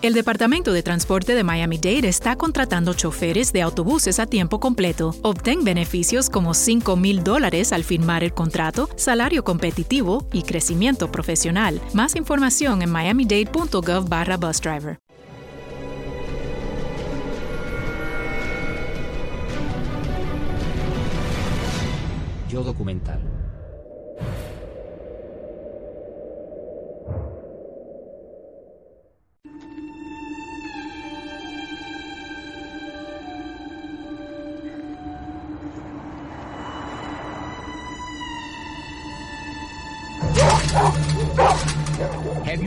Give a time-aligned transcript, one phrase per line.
[0.00, 5.16] El Departamento de Transporte de Miami-Dade está contratando choferes de autobuses a tiempo completo.
[5.24, 11.80] Obtén beneficios como 5 mil dólares al firmar el contrato, salario competitivo y crecimiento profesional.
[11.94, 15.00] Más información en miamidade.gov barra busdriver.
[22.48, 23.37] Yo documental.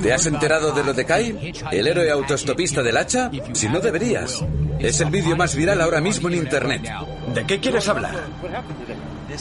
[0.02, 1.54] ¿Te has enterado de lo de Kai?
[1.72, 3.32] ¿El héroe autoestopista del hacha?
[3.54, 4.44] Si no deberías.
[4.80, 6.84] Es el vídeo más viral ahora mismo en Internet.
[7.34, 8.16] ¿De qué quieres hablar?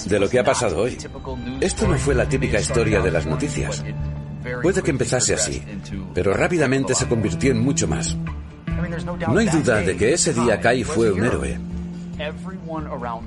[0.05, 0.99] De lo que ha pasado hoy.
[1.61, 3.83] Esto no fue la típica historia de las noticias.
[4.63, 5.63] Puede que empezase así,
[6.15, 8.17] pero rápidamente se convirtió en mucho más.
[9.29, 11.59] No hay duda de que ese día Kai fue un héroe.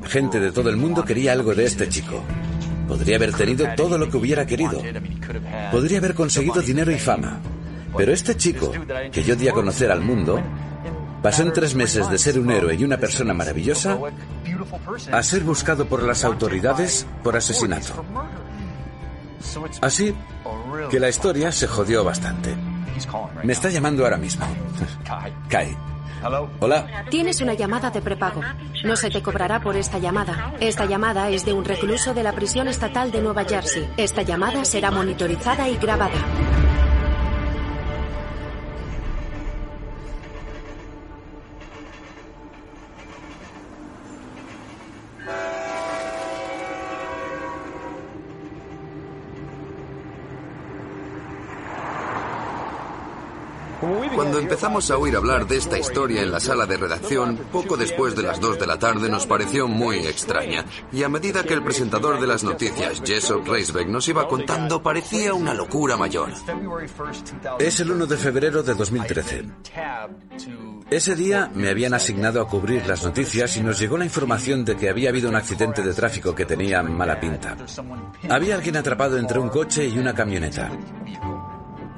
[0.06, 2.24] Gente de todo el mundo quería algo de este chico.
[2.88, 4.82] Podría haber tenido todo lo que hubiera querido.
[5.72, 7.40] Podría haber conseguido dinero y fama.
[7.96, 8.72] Pero este chico,
[9.12, 10.42] que yo di a conocer al mundo,
[11.22, 13.98] pasó en tres meses de ser un héroe y una persona maravillosa
[15.12, 18.04] a ser buscado por las autoridades por asesinato.
[19.82, 20.14] Así
[20.90, 22.56] que la historia se jodió bastante.
[23.44, 24.46] Me está llamando ahora mismo.
[25.50, 25.93] Kai.
[26.60, 27.06] Hola.
[27.10, 28.42] Tienes una llamada de prepago.
[28.84, 30.54] No se te cobrará por esta llamada.
[30.60, 33.90] Esta llamada es de un recluso de la prisión estatal de Nueva Jersey.
[33.98, 36.63] Esta llamada será monitorizada y grabada.
[54.44, 58.24] Empezamos a oír hablar de esta historia en la sala de redacción, poco después de
[58.24, 60.66] las 2 de la tarde nos pareció muy extraña.
[60.92, 65.34] Y a medida que el presentador de las noticias, Jessop Reisbeck, nos iba contando, parecía
[65.34, 66.30] una locura mayor.
[67.58, 69.46] Es el 1 de febrero de 2013.
[70.90, 74.76] Ese día me habían asignado a cubrir las noticias y nos llegó la información de
[74.76, 77.56] que había habido un accidente de tráfico que tenía mala pinta.
[78.30, 80.70] Había alguien atrapado entre un coche y una camioneta.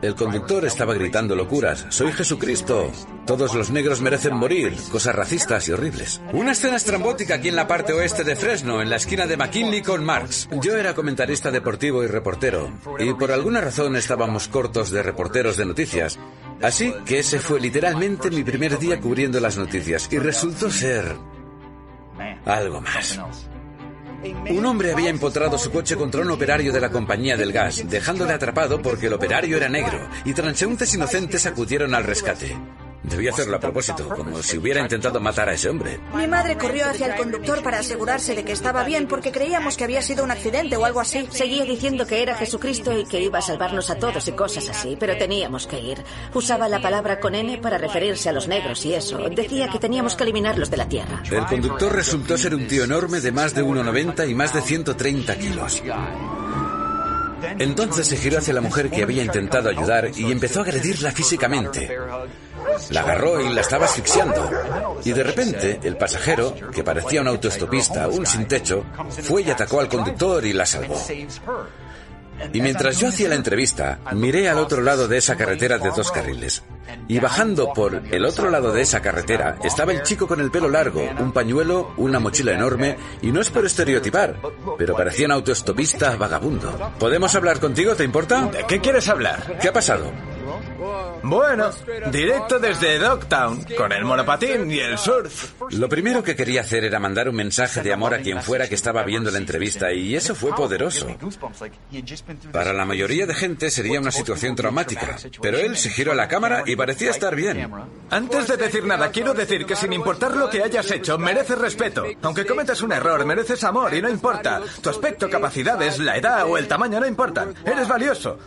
[0.05, 1.87] El conductor estaba gritando locuras.
[1.89, 2.91] Soy Jesucristo.
[3.25, 4.77] Todos los negros merecen morir.
[4.91, 6.21] Cosas racistas y horribles.
[6.31, 9.81] Una escena estrambótica aquí en la parte oeste de Fresno, en la esquina de McKinley
[9.81, 10.47] con Marx.
[10.61, 12.71] Yo era comentarista deportivo y reportero.
[12.99, 16.19] Y por alguna razón estábamos cortos de reporteros de noticias.
[16.61, 20.07] Así que ese fue literalmente mi primer día cubriendo las noticias.
[20.11, 21.15] Y resultó ser...
[22.45, 23.19] algo más.
[24.49, 28.33] Un hombre había empotrado su coche contra un operario de la compañía del gas, dejándole
[28.33, 32.55] atrapado porque el operario era negro, y transeúntes inocentes acudieron al rescate.
[33.09, 35.99] Debía hacerlo a propósito, como si hubiera intentado matar a ese hombre.
[36.13, 39.83] Mi madre corrió hacia el conductor para asegurarse de que estaba bien porque creíamos que
[39.83, 41.27] había sido un accidente o algo así.
[41.31, 44.97] Seguía diciendo que era Jesucristo y que iba a salvarnos a todos y cosas así,
[44.99, 46.03] pero teníamos que ir.
[46.33, 49.17] Usaba la palabra con N para referirse a los negros y eso.
[49.29, 51.21] Decía que teníamos que eliminarlos de la tierra.
[51.29, 55.35] El conductor resultó ser un tío enorme de más de 1,90 y más de 130
[55.37, 55.83] kilos.
[57.59, 61.89] Entonces se giró hacia la mujer que había intentado ayudar y empezó a agredirla físicamente.
[62.89, 64.49] La agarró y la estaba asfixiando.
[65.03, 68.83] Y de repente, el pasajero, que parecía un autoestopista, un sin techo,
[69.23, 70.95] fue y atacó al conductor y la salvó.
[72.53, 76.11] Y mientras yo hacía la entrevista, miré al otro lado de esa carretera de dos
[76.11, 76.63] carriles.
[77.07, 80.69] Y bajando por el otro lado de esa carretera estaba el chico con el pelo
[80.69, 84.37] largo, un pañuelo, una mochila enorme, y no es por estereotipar,
[84.77, 86.93] pero parecía un autoestopista vagabundo.
[86.99, 87.95] ¿Podemos hablar contigo?
[87.95, 88.47] ¿Te importa?
[88.47, 89.57] ¿De qué quieres hablar?
[89.59, 90.11] ¿Qué ha pasado?
[91.23, 91.71] Bueno,
[92.11, 95.53] directo desde Dogtown, con el monopatín y el surf.
[95.71, 98.75] Lo primero que quería hacer era mandar un mensaje de amor a quien fuera que
[98.75, 101.07] estaba viendo la entrevista y eso fue poderoso.
[102.51, 106.27] Para la mayoría de gente sería una situación traumática, pero él se giró a la
[106.27, 107.69] cámara y parecía estar bien.
[108.09, 112.03] Antes de decir nada, quiero decir que sin importar lo que hayas hecho, mereces respeto.
[112.21, 114.61] Aunque cometas un error, mereces amor y no importa.
[114.81, 117.53] Tu aspecto, capacidades, la edad o el tamaño no importan.
[117.65, 118.37] Eres valioso.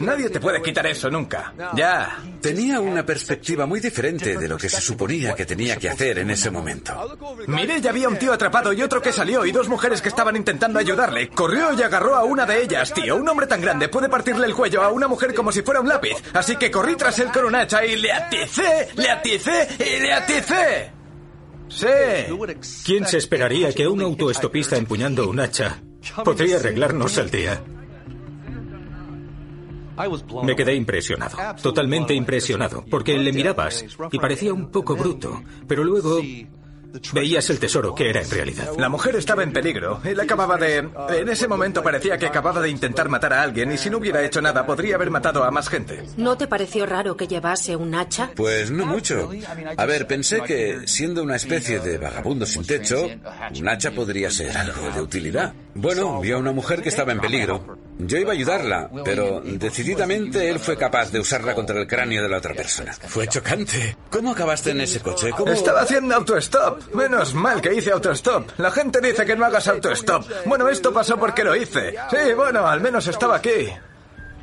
[0.00, 1.52] Nadie te puede quitar eso nunca.
[1.74, 2.18] Ya.
[2.40, 6.30] Tenía una perspectiva muy diferente de lo que se suponía que tenía que hacer en
[6.30, 6.92] ese momento.
[7.46, 10.36] Miré y había un tío atrapado y otro que salió y dos mujeres que estaban
[10.36, 11.28] intentando ayudarle.
[11.28, 13.16] Corrió y agarró a una de ellas, tío.
[13.16, 15.88] Un hombre tan grande puede partirle el cuello a una mujer como si fuera un
[15.88, 16.16] lápiz.
[16.32, 20.12] Así que corrí tras él con un hacha y le aticé, le aticé y le
[20.12, 20.92] aticé.
[21.68, 21.86] Sí.
[22.84, 25.80] ¿Quién se esperaría que un autoestopista empuñando un hacha
[26.24, 27.62] podría arreglarnos el día?
[30.42, 36.20] Me quedé impresionado, totalmente impresionado, porque le mirabas y parecía un poco bruto, pero luego
[37.12, 38.68] Veías el tesoro que era en realidad.
[38.78, 40.00] La mujer estaba en peligro.
[40.04, 40.88] Él acababa de...
[41.16, 44.22] En ese momento parecía que acababa de intentar matar a alguien y si no hubiera
[44.22, 46.04] hecho nada podría haber matado a más gente.
[46.16, 48.30] ¿No te pareció raro que llevase un hacha?
[48.34, 49.30] Pues no mucho.
[49.76, 53.06] A ver, pensé que siendo una especie de vagabundo sin techo,
[53.58, 55.54] un hacha podría ser algo de utilidad.
[55.74, 57.78] Bueno, vio a una mujer que estaba en peligro.
[58.06, 62.28] Yo iba a ayudarla, pero decididamente él fue capaz de usarla contra el cráneo de
[62.28, 62.92] la otra persona.
[62.92, 63.96] Fue chocante.
[64.10, 65.30] ¿Cómo acabaste en ese coche?
[65.30, 65.52] ¿Cómo...
[65.52, 66.94] Estaba haciendo autostop.
[66.94, 68.48] Menos mal que hice autostop.
[68.58, 70.24] La gente dice que no hagas autostop.
[70.46, 71.94] Bueno, esto pasó porque lo hice.
[72.10, 73.68] Sí, bueno, al menos estaba aquí.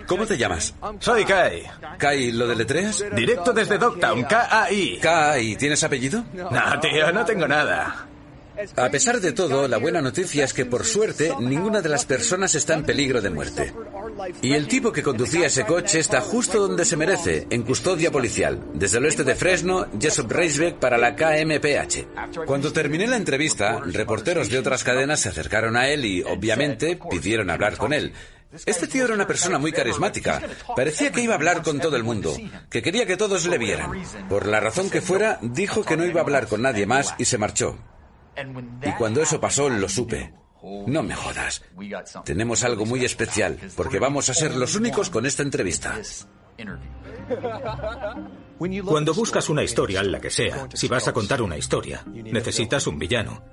[0.08, 0.74] ¿Cómo te llamas?
[1.00, 1.64] Soy Kai.
[2.00, 3.04] Kai, ¿lo deletreas?
[3.16, 4.98] Directo desde Dogtown, K-A-I.
[5.00, 6.24] Kai, ¿tienes apellido?
[6.34, 8.08] No, tío, no tengo nada.
[8.76, 12.56] A pesar de todo, la buena noticia es que por suerte ninguna de las personas
[12.56, 13.74] está en peligro de muerte.
[14.42, 18.60] Y el tipo que conducía ese coche está justo donde se merece, en custodia policial,
[18.74, 22.46] desde el oeste de Fresno, Jessup Reisbeck para la KMPH.
[22.46, 27.50] Cuando terminé la entrevista, reporteros de otras cadenas se acercaron a él y, obviamente, pidieron
[27.50, 28.14] hablar con él.
[28.66, 30.42] Este tío era una persona muy carismática.
[30.76, 32.36] Parecía que iba a hablar con todo el mundo,
[32.70, 33.92] que quería que todos le vieran.
[34.28, 37.26] Por la razón que fuera, dijo que no iba a hablar con nadie más y
[37.26, 37.78] se marchó.
[38.86, 40.34] Y cuando eso pasó, lo supe.
[40.88, 41.64] No me jodas.
[42.26, 45.98] Tenemos algo muy especial, porque vamos a ser los únicos con esta entrevista.
[48.86, 53.00] Cuando buscas una historia, la que sea, si vas a contar una historia, necesitas un
[53.00, 53.44] villano.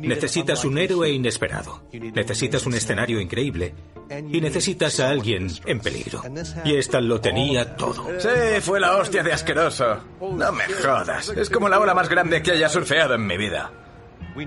[0.00, 1.82] Necesitas un héroe inesperado.
[1.92, 3.74] Necesitas un escenario increíble.
[4.10, 6.22] Y necesitas a alguien en peligro.
[6.64, 8.06] Y esta lo tenía todo.
[8.18, 9.98] Sí, fue la hostia de asqueroso.
[10.20, 11.28] No me jodas.
[11.30, 13.72] Es como la ola más grande que haya surfeado en mi vida.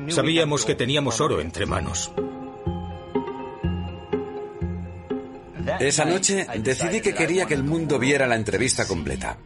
[0.10, 2.12] Sabíamos que teníamos oro entre manos.
[5.80, 9.38] Esa noche decidí que quería que el mundo viera la entrevista completa.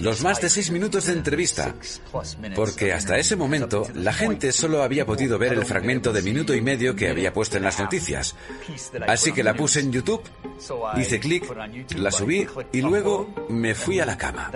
[0.00, 1.74] Los más de seis minutos de entrevista,
[2.54, 6.60] porque hasta ese momento la gente solo había podido ver el fragmento de minuto y
[6.60, 8.34] medio que había puesto en las noticias.
[9.06, 10.22] Así que la puse en YouTube,
[10.96, 11.44] hice clic,
[11.96, 14.50] la subí y luego me fui a la cama.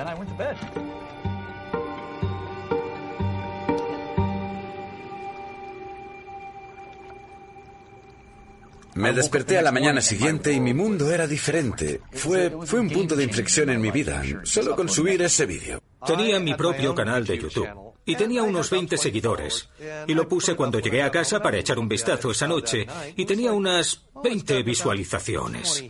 [8.96, 12.00] Me desperté a la mañana siguiente y mi mundo era diferente.
[12.12, 15.82] Fue, fue un punto de inflexión en mi vida, solo con subir ese vídeo.
[16.06, 17.68] Tenía mi propio canal de YouTube
[18.06, 19.68] y tenía unos 20 seguidores.
[20.06, 23.52] Y lo puse cuando llegué a casa para echar un vistazo esa noche y tenía
[23.52, 25.84] unas 20 visualizaciones.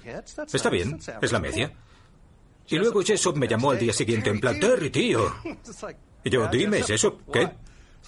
[0.52, 1.72] Está bien, es la media.
[2.68, 5.32] Y luego Jessup me llamó al día siguiente en plan, Terry, tío.
[6.24, 7.50] Y yo, dime, Jessup, ¿qué?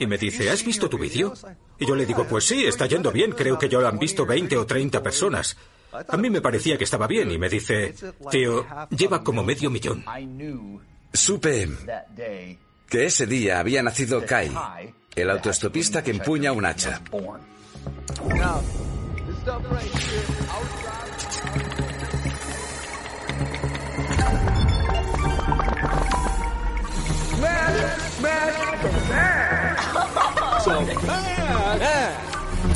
[0.00, 1.34] Y me dice, ¿has visto tu vídeo?
[1.78, 4.26] Y yo le digo, pues sí, está yendo bien, creo que ya lo han visto
[4.26, 5.56] 20 o 30 personas.
[5.92, 7.94] A mí me parecía que estaba bien y me dice,
[8.30, 10.04] tío, lleva como medio millón.
[11.12, 11.68] Supe
[12.88, 14.50] que ese día había nacido Kai,
[15.14, 17.00] el autoestopista que empuña un hacha.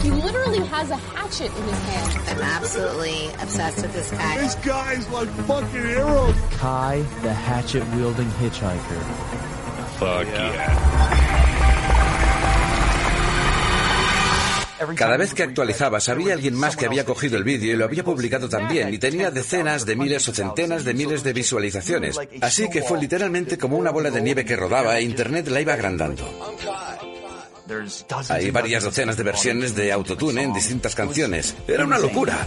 [0.02, 2.28] He literally has a hatchet in his hand.
[2.28, 4.38] I'm absolutely obsessed with this guy.
[4.38, 6.34] This guy's like fucking arrows.
[6.58, 9.02] Kai, the hatchet wielding hitchhiker.
[9.98, 11.42] Fuck yeah.
[14.96, 18.02] Cada vez que actualizabas, había alguien más que había cogido el vídeo y lo había
[18.02, 22.18] publicado también, y tenía decenas de miles o centenas de miles de visualizaciones.
[22.40, 25.74] Así que fue literalmente como una bola de nieve que rodaba e Internet la iba
[25.74, 26.24] agrandando.
[28.28, 31.54] Hay varias docenas de versiones de Autotune en distintas canciones.
[31.66, 32.46] Era una locura.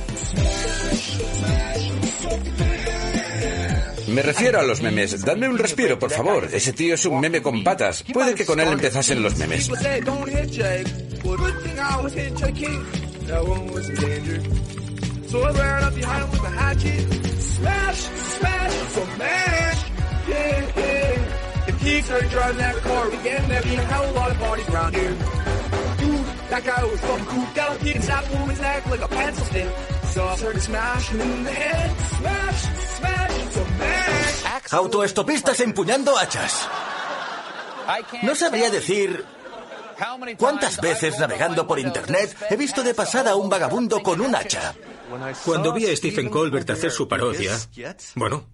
[4.07, 5.21] Me refiero a los memes.
[5.25, 6.47] Dadme un respiro, por favor.
[6.51, 8.03] Ese tío es un meme con patas.
[8.13, 9.69] Puede que con él empezasen los memes.
[34.71, 36.67] Autoestopistas empuñando hachas.
[38.23, 39.23] No sabría decir
[40.39, 44.73] cuántas veces navegando por internet he visto de pasada a un vagabundo con un hacha.
[45.45, 47.55] Cuando vi a Stephen Colbert hacer su parodia,
[48.15, 48.47] bueno,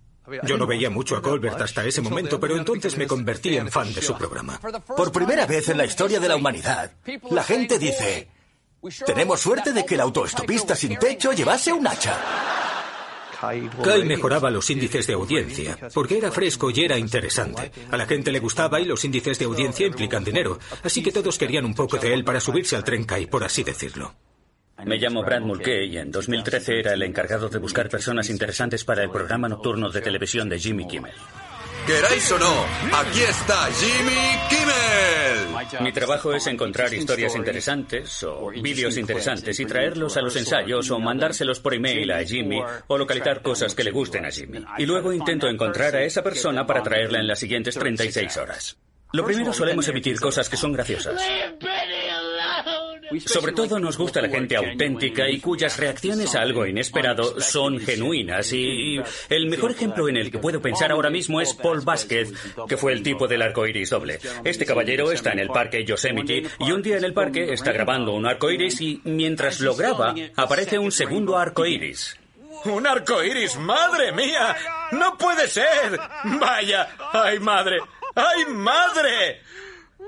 [0.43, 3.93] yo no veía mucho a Colbert hasta ese momento, pero entonces me convertí en fan
[3.93, 4.59] de su programa.
[4.95, 6.91] Por primera vez en la historia de la humanidad,
[7.29, 8.29] la gente dice,
[9.05, 12.17] tenemos suerte de que el autoestopista sin techo llevase un hacha.
[13.41, 17.71] Kai mejoraba los índices de audiencia, porque era fresco y era interesante.
[17.89, 21.39] A la gente le gustaba y los índices de audiencia implican dinero, así que todos
[21.39, 24.13] querían un poco de él para subirse al tren Kai, por así decirlo.
[24.85, 29.03] Me llamo Brad Mulcahy y en 2013 era el encargado de buscar personas interesantes para
[29.03, 31.13] el programa nocturno de televisión de Jimmy Kimmel.
[31.85, 35.81] Queráis o no, aquí está Jimmy Kimmel.
[35.83, 41.00] Mi trabajo es encontrar historias interesantes o vídeos interesantes y traerlos a los ensayos o
[41.00, 44.63] mandárselos por email a Jimmy o localizar cosas que le gusten a Jimmy.
[44.77, 48.77] Y luego intento encontrar a esa persona para traerla en las siguientes 36 horas.
[49.13, 51.21] Lo primero solemos emitir cosas que son graciosas.
[53.25, 58.51] Sobre todo nos gusta la gente auténtica y cuyas reacciones a algo inesperado son genuinas.
[58.53, 62.31] Y el mejor ejemplo en el que puedo pensar ahora mismo es Paul Vázquez,
[62.67, 64.19] que fue el tipo del arco iris doble.
[64.43, 68.13] Este caballero está en el parque Yosemite y un día en el parque está grabando
[68.13, 72.17] un arco iris y mientras lo graba aparece un segundo arco iris.
[72.65, 73.57] ¡Un arco iris!
[73.57, 74.55] ¡Madre mía!
[74.91, 75.99] ¡No puede ser!
[76.39, 76.89] ¡Vaya!
[77.11, 77.79] ¡Ay, madre!
[78.13, 79.41] ¡Ay, madre!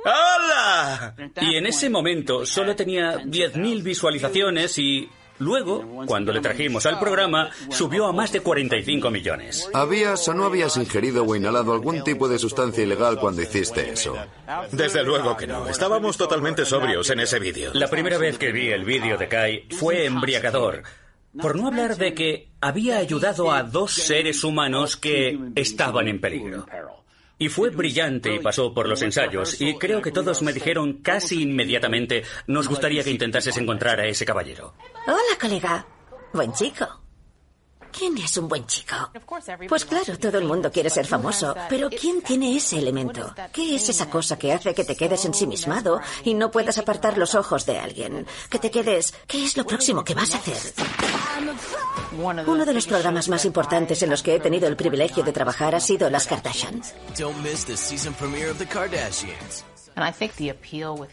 [0.06, 1.16] ¡Hola!
[1.42, 7.50] Y en ese momento solo tenía 10.000 visualizaciones y luego, cuando le trajimos al programa,
[7.70, 9.70] subió a más de 45 millones.
[9.74, 14.16] ¿Habías o no habías ingerido o inhalado algún tipo de sustancia ilegal cuando hiciste eso?
[14.72, 15.68] Desde luego que no.
[15.68, 17.72] Estábamos totalmente sobrios en ese vídeo.
[17.74, 20.84] La primera vez que vi el vídeo de Kai fue embriagador.
[21.42, 26.68] Por no hablar de que había ayudado a dos seres humanos que estaban en peligro.
[27.38, 31.42] Y fue brillante y pasó por los ensayos y creo que todos me dijeron casi
[31.42, 34.74] inmediatamente, nos gustaría que intentases encontrar a ese caballero.
[35.08, 35.86] Hola, colega.
[36.34, 37.03] Buen chico.
[37.96, 38.96] ¿Quién es un buen chico?
[39.70, 43.34] Pues claro, todo el mundo quiere ser famoso, pero ¿quién tiene ese elemento?
[43.52, 47.36] ¿Qué es esa cosa que hace que te quedes ensimismado y no puedas apartar los
[47.36, 48.26] ojos de alguien?
[48.50, 50.74] Que te quedes, ¿qué es lo próximo que vas a hacer?
[52.48, 55.76] Uno de los programas más importantes en los que he tenido el privilegio de trabajar
[55.76, 56.82] ha sido Las Kardashian.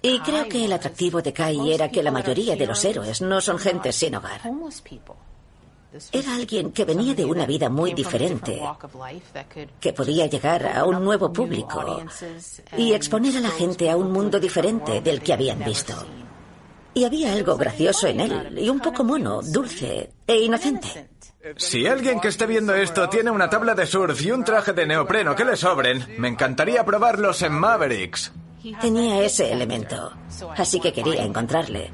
[0.02, 3.40] Y creo que el atractivo de Kai era que la mayoría de los héroes no
[3.40, 4.40] son gente sin hogar.
[6.12, 8.60] Era alguien que venía de una vida muy diferente,
[9.80, 12.02] que podía llegar a un nuevo público
[12.76, 15.94] y exponer a la gente a un mundo diferente del que habían visto.
[16.94, 21.08] Y había algo gracioso en él, y un poco mono, dulce e inocente.
[21.56, 24.86] Si alguien que esté viendo esto tiene una tabla de surf y un traje de
[24.86, 28.32] neopreno que le sobren, me encantaría probarlos en Mavericks.
[28.80, 30.12] Tenía ese elemento,
[30.56, 31.90] así que quería encontrarle.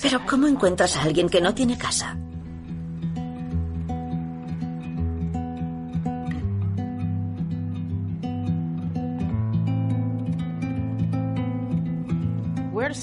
[0.00, 2.16] Pero ¿cómo encuentras a alguien que no tiene casa?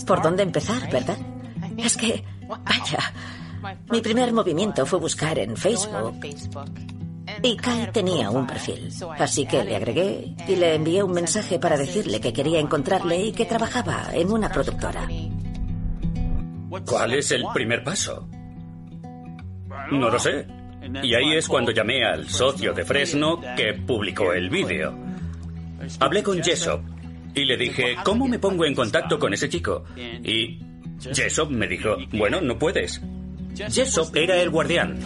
[0.06, 1.18] ¿Por dónde empezar, verdad?
[1.78, 3.14] Es que, vaya,
[3.90, 6.20] mi primer movimiento fue buscar en Facebook.
[7.42, 8.90] Y Kai tenía un perfil,
[9.20, 13.32] así que le agregué y le envié un mensaje para decirle que quería encontrarle y
[13.32, 15.08] que trabajaba en una productora.
[16.86, 18.28] ¿Cuál es el primer paso?
[19.92, 20.48] No lo sé.
[21.02, 24.94] Y ahí es cuando llamé al socio de Fresno que publicó el vídeo.
[26.00, 26.82] Hablé con Jessop
[27.36, 29.84] y le dije, ¿cómo me pongo en contacto con ese chico?
[30.24, 30.60] Y
[31.14, 33.02] Jessop me dijo, bueno, no puedes.
[33.56, 34.98] Jessop era el guardián.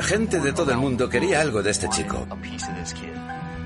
[0.00, 2.26] Gente de todo el mundo quería algo de este chico.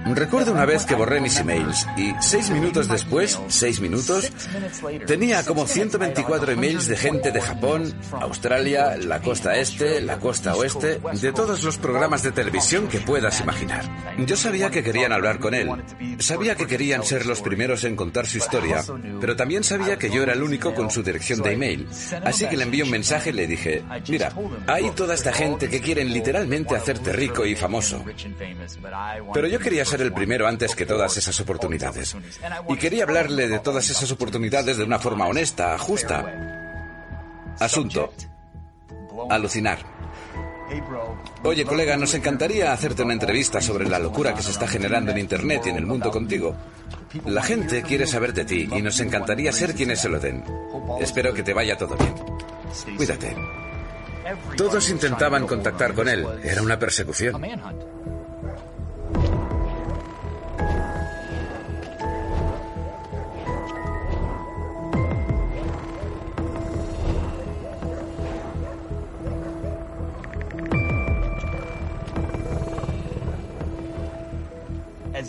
[0.05, 4.33] Recuerdo una vez que borré mis emails y seis minutos después, seis minutos,
[5.07, 11.01] tenía como 124 emails de gente de Japón, Australia, la costa este, la costa oeste,
[11.13, 13.85] de todos los programas de televisión que puedas imaginar.
[14.19, 15.71] Yo sabía que querían hablar con él,
[16.19, 18.85] sabía que querían ser los primeros en contar su historia,
[19.21, 21.89] pero también sabía que yo era el único con su dirección de email.
[22.25, 24.33] Así que le envié un mensaje y le dije, mira,
[24.67, 28.05] hay toda esta gente que quieren literalmente hacerte rico y famoso.
[29.33, 32.17] Pero yo quería ser el primero antes que todas esas oportunidades.
[32.71, 37.55] Y quería hablarle de todas esas oportunidades de una forma honesta, justa.
[37.61, 38.11] Asunto.
[39.29, 39.81] Alucinar.
[41.45, 45.19] Oye, colega, nos encantaría hacerte una entrevista sobre la locura que se está generando en
[45.19, 46.57] Internet y en el mundo contigo.
[47.27, 50.43] La gente quiere saber de ti y nos encantaría ser quienes se lo den.
[51.01, 52.15] Espero que te vaya todo bien.
[52.97, 53.37] Cuídate.
[54.57, 56.27] Todos intentaban contactar con él.
[56.43, 57.35] Era una persecución.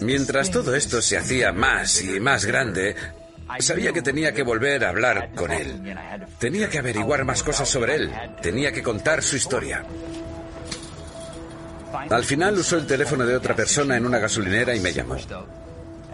[0.03, 2.95] Mientras todo esto se hacía más y más grande,
[3.60, 5.95] Sabía que tenía que volver a hablar con él.
[6.39, 8.12] Tenía que averiguar más cosas sobre él.
[8.41, 9.86] Tenía que contar su historia.
[12.10, 15.17] Al final usó el teléfono de otra persona en una gasolinera y me llamó.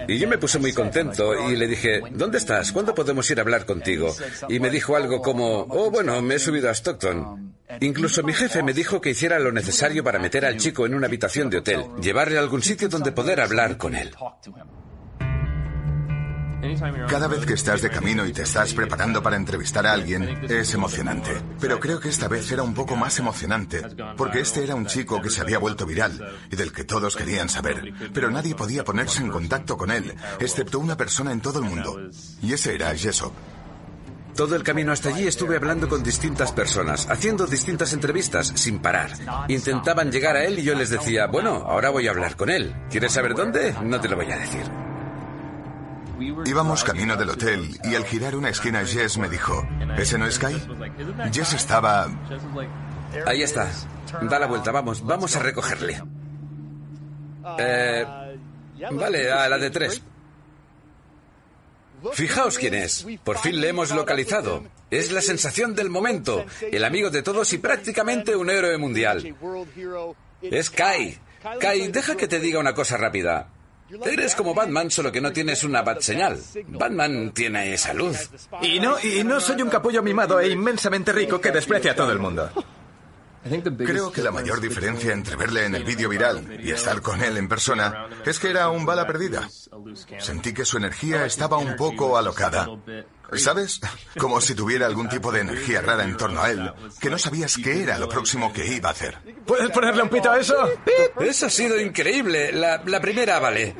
[0.07, 2.71] Y yo me puse muy contento y le dije, ¿dónde estás?
[2.71, 4.15] ¿Cuándo podemos ir a hablar contigo?
[4.47, 7.48] Y me dijo algo como, oh, bueno, me he subido a Stockton.
[7.81, 11.07] Incluso mi jefe me dijo que hiciera lo necesario para meter al chico en una
[11.07, 14.11] habitación de hotel, llevarle a algún sitio donde poder hablar con él.
[17.07, 20.73] Cada vez que estás de camino y te estás preparando para entrevistar a alguien, es
[20.73, 21.31] emocionante.
[21.59, 23.81] Pero creo que esta vez era un poco más emocionante,
[24.17, 27.47] porque este era un chico que se había vuelto viral y del que todos querían
[27.47, 31.65] saber, pero nadie podía ponerse en contacto con él, excepto una persona en todo el
[31.65, 32.09] mundo.
[32.41, 33.33] Y ese era Jessop.
[34.39, 39.11] Todo el camino hasta allí estuve hablando con distintas personas, haciendo distintas entrevistas sin parar.
[39.49, 42.73] Intentaban llegar a él y yo les decía, bueno, ahora voy a hablar con él.
[42.89, 43.75] ¿Quieres saber dónde?
[43.83, 44.63] No te lo voy a decir.
[46.45, 49.61] Íbamos camino del hotel y al girar una esquina Jess me dijo,
[49.97, 50.55] ¿ese no es Kai?
[51.33, 52.07] Jess estaba...
[53.25, 53.67] Ahí está.
[54.21, 56.01] Da la vuelta, vamos, vamos a recogerle.
[57.57, 58.05] Eh,
[58.89, 60.01] vale, a la de tres.
[62.13, 63.05] Fijaos quién es.
[63.23, 64.63] Por fin le hemos localizado.
[64.89, 69.35] Es la sensación del momento, el amigo de todos y prácticamente un héroe mundial.
[70.41, 71.19] Es Kai.
[71.59, 73.49] Kai, deja que te diga una cosa rápida.
[74.05, 76.39] Eres como Batman, solo que no tienes una bat señal.
[76.67, 78.15] Batman tiene salud.
[78.61, 82.11] Y no, y no soy un capullo mimado e inmensamente rico que desprecia a todo
[82.11, 82.51] el mundo.
[83.43, 87.37] Creo que la mayor diferencia entre verle en el vídeo viral y estar con él
[87.37, 89.47] en persona es que era un bala perdida.
[90.17, 92.67] Sentí que su energía estaba un poco alocada.
[93.33, 93.79] ¿Sabes?
[94.17, 97.57] Como si tuviera algún tipo de energía rara en torno a él, que no sabías
[97.63, 99.17] qué era lo próximo que iba a hacer.
[99.45, 100.55] ¿Puedes ponerle un pito a eso?
[101.19, 102.51] Eso ha sido increíble.
[102.51, 103.75] La, la primera vale.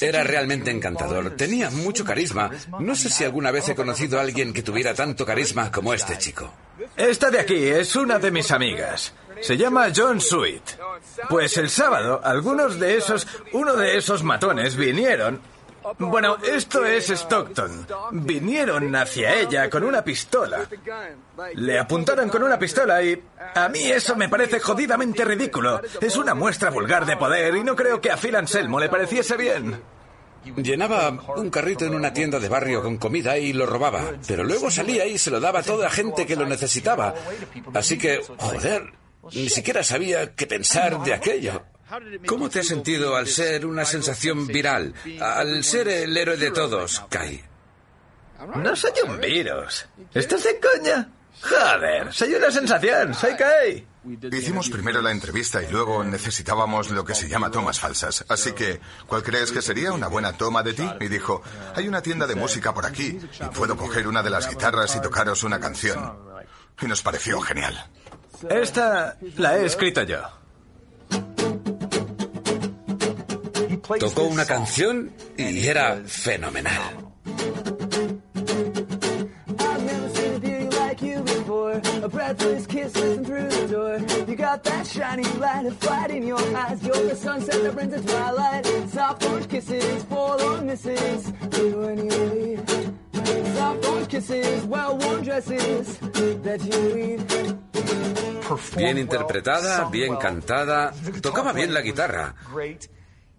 [0.00, 1.30] Era realmente encantador.
[1.36, 2.50] Tenía mucho carisma.
[2.80, 6.18] No sé si alguna vez he conocido a alguien que tuviera tanto carisma como este
[6.18, 6.52] chico.
[6.96, 9.12] Esta de aquí es una de mis amigas.
[9.40, 10.62] Se llama John Sweet.
[11.28, 15.40] Pues el sábado, algunos de esos, uno de esos matones vinieron.
[15.98, 17.86] Bueno, esto es Stockton.
[18.12, 20.66] Vinieron hacia ella con una pistola.
[21.54, 23.22] Le apuntaron con una pistola y
[23.54, 25.80] a mí eso me parece jodidamente ridículo.
[26.00, 29.36] Es una muestra vulgar de poder y no creo que a Phil Anselmo le pareciese
[29.36, 29.80] bien.
[30.56, 34.70] Llenaba un carrito en una tienda de barrio con comida y lo robaba, pero luego
[34.70, 37.14] salía y se lo daba a toda gente que lo necesitaba.
[37.72, 38.92] Así que, joder,
[39.32, 41.62] ni siquiera sabía qué pensar de aquello.
[42.26, 44.94] ¿Cómo te has sentido al ser una sensación viral?
[45.20, 47.42] Al ser el héroe de todos, Kai.
[48.56, 49.86] No soy un virus.
[50.12, 51.08] ¿Estás de coña?
[51.42, 53.86] Joder, soy una sensación, soy Kai.
[54.32, 58.24] Hicimos primero la entrevista y luego necesitábamos lo que se llama tomas falsas.
[58.28, 60.88] Así que, ¿cuál crees que sería una buena toma de ti?
[61.00, 61.42] Y dijo,
[61.74, 65.00] hay una tienda de música por aquí y puedo coger una de las guitarras y
[65.00, 66.18] tocaros una canción.
[66.80, 67.90] Y nos pareció genial.
[68.48, 70.43] Esta la he escrito yo.
[73.98, 76.94] Tocó una canción y era fenomenal.
[82.04, 83.98] A breathless kiss listen through the door.
[84.28, 86.82] You got that shiny light of flight in your eyes.
[86.82, 88.66] You're the sunset that brings a twilight.
[88.90, 91.32] Soft orange kisses, forlorn misses.
[91.58, 92.58] You anyway.
[93.54, 95.98] Soft orange kisses, well-worn dresses
[96.42, 97.24] that you weave.
[98.76, 100.92] Bien interpretada, bien cantada,
[101.22, 102.34] tocaba bien la guitarra.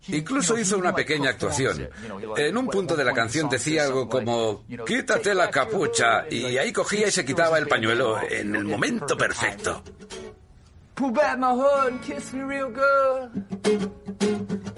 [0.08, 1.90] Incluso hizo una pequeña actuación.
[2.38, 7.08] En un punto de la canción decía algo como, quítate la capucha, y ahí cogía
[7.08, 9.84] y se quitaba el pañuelo en el momento perfecto.
[10.96, 13.44] Pull back my hood and kiss me real good.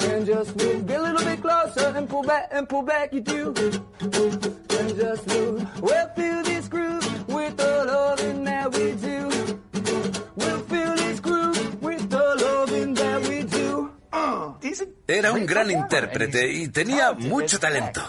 [0.10, 3.54] And just move a little bit closer and pull back and pull back you do.
[4.02, 9.37] And just move, well feel this groove with the loving that we do.
[15.08, 18.02] Era un gran intérprete y tenía mucho talento.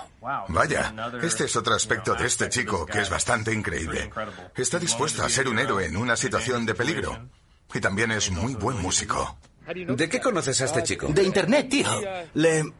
[0.49, 4.11] Vaya, este es otro aspecto de este chico que es bastante increíble.
[4.57, 7.29] Está dispuesto a ser un héroe en una situación de peligro.
[7.73, 9.39] Y también es muy buen músico.
[9.67, 11.09] ¿De qué conoces a este chico?
[11.09, 11.89] De internet, tío.
[12.35, 12.73] Le.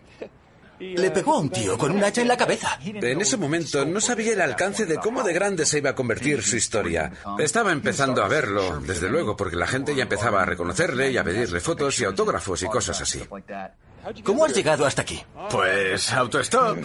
[0.81, 2.79] Le pegó a un tío con un hacha en la cabeza.
[2.85, 6.43] En ese momento no sabía el alcance de cómo de grande se iba a convertir
[6.43, 7.13] su historia.
[7.39, 11.25] Estaba empezando a verlo, desde luego, porque la gente ya empezaba a reconocerle y a
[11.25, 13.21] pedirle fotos y autógrafos y cosas así.
[14.23, 15.23] ¿Cómo has llegado hasta aquí?
[15.51, 16.79] Pues autostop.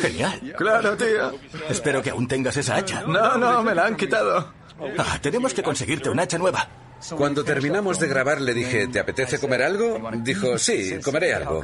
[0.00, 0.54] Genial.
[0.56, 1.32] Claro, tío.
[1.68, 3.02] Espero que aún tengas esa hacha.
[3.02, 4.52] No, no, me la han quitado.
[4.98, 6.68] Ah, tenemos que conseguirte una hacha nueva.
[7.16, 10.10] Cuando terminamos de grabar le dije, ¿te apetece comer algo?
[10.22, 11.62] Dijo, sí, comeré algo.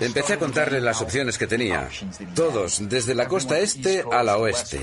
[0.00, 1.88] Empecé a contarle las opciones que tenía.
[2.34, 4.80] Todos, desde la costa este a la oeste.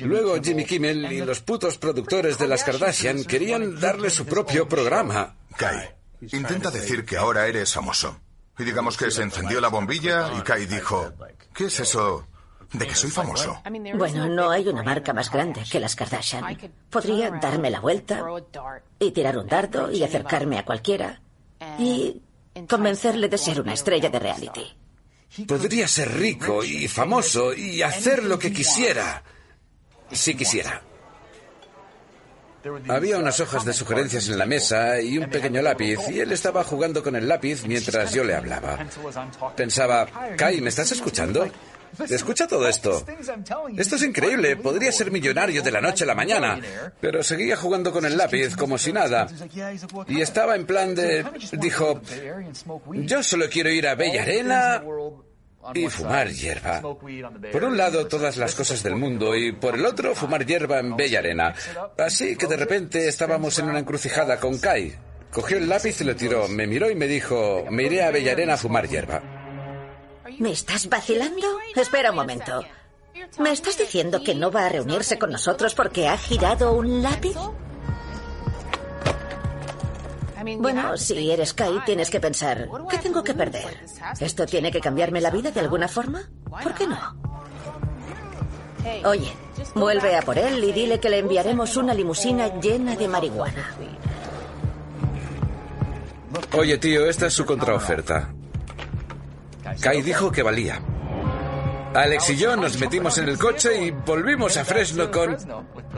[0.00, 5.36] Luego Jimmy Kimmel y los putos productores de las Kardashian querían darle su propio programa.
[5.56, 5.90] Kai,
[6.32, 8.20] intenta decir que ahora eres famoso.
[8.58, 11.12] Y digamos que se encendió la bombilla y Kai dijo,
[11.52, 12.26] ¿qué es eso
[12.72, 13.62] de que soy famoso?
[13.94, 16.58] Bueno, no hay una marca más grande que las Kardashian.
[16.90, 18.24] Podría darme la vuelta
[18.98, 21.20] y tirar un dardo y acercarme a cualquiera
[21.78, 22.22] y
[22.68, 24.76] convencerle de ser una estrella de reality.
[25.46, 29.22] Podría ser rico y famoso y hacer lo que quisiera.
[30.10, 30.82] Si quisiera.
[32.88, 36.64] Había unas hojas de sugerencias en la mesa y un pequeño lápiz, y él estaba
[36.64, 38.78] jugando con el lápiz mientras yo le hablaba.
[39.54, 41.48] Pensaba, Kai, ¿me estás escuchando?
[42.10, 43.04] Escucha todo esto.
[43.76, 44.56] Esto es increíble.
[44.56, 46.58] Podría ser millonario de la noche a la mañana.
[47.00, 49.26] Pero seguía jugando con el lápiz como si nada.
[50.08, 51.24] Y estaba en plan de...
[51.52, 52.00] Dijo,
[52.94, 54.82] yo solo quiero ir a Bella Arena
[55.74, 56.80] y fumar hierba.
[56.80, 60.96] Por un lado, todas las cosas del mundo y por el otro, fumar hierba en
[60.96, 61.54] Bella Arena.
[61.98, 64.94] Así que de repente estábamos en una encrucijada con Kai.
[65.30, 68.32] Cogió el lápiz y lo tiró, me miró y me dijo, me iré a Bella
[68.32, 69.35] Arena a fumar hierba.
[70.38, 71.46] ¿Me estás vacilando?
[71.74, 72.62] Espera un momento.
[73.38, 77.36] ¿Me estás diciendo que no va a reunirse con nosotros porque ha girado un lápiz?
[80.58, 83.84] Bueno, si eres Kai, tienes que pensar, ¿qué tengo que perder?
[84.20, 86.28] ¿Esto tiene que cambiarme la vida de alguna forma?
[86.48, 87.16] ¿Por qué no?
[89.04, 89.32] Oye,
[89.74, 93.74] vuelve a por él y dile que le enviaremos una limusina llena de marihuana.
[96.52, 98.35] Oye, tío, esta es su contraoferta.
[99.80, 100.80] Kai dijo que valía.
[101.94, 105.34] Alex y yo nos metimos en el coche y volvimos a Fresno con,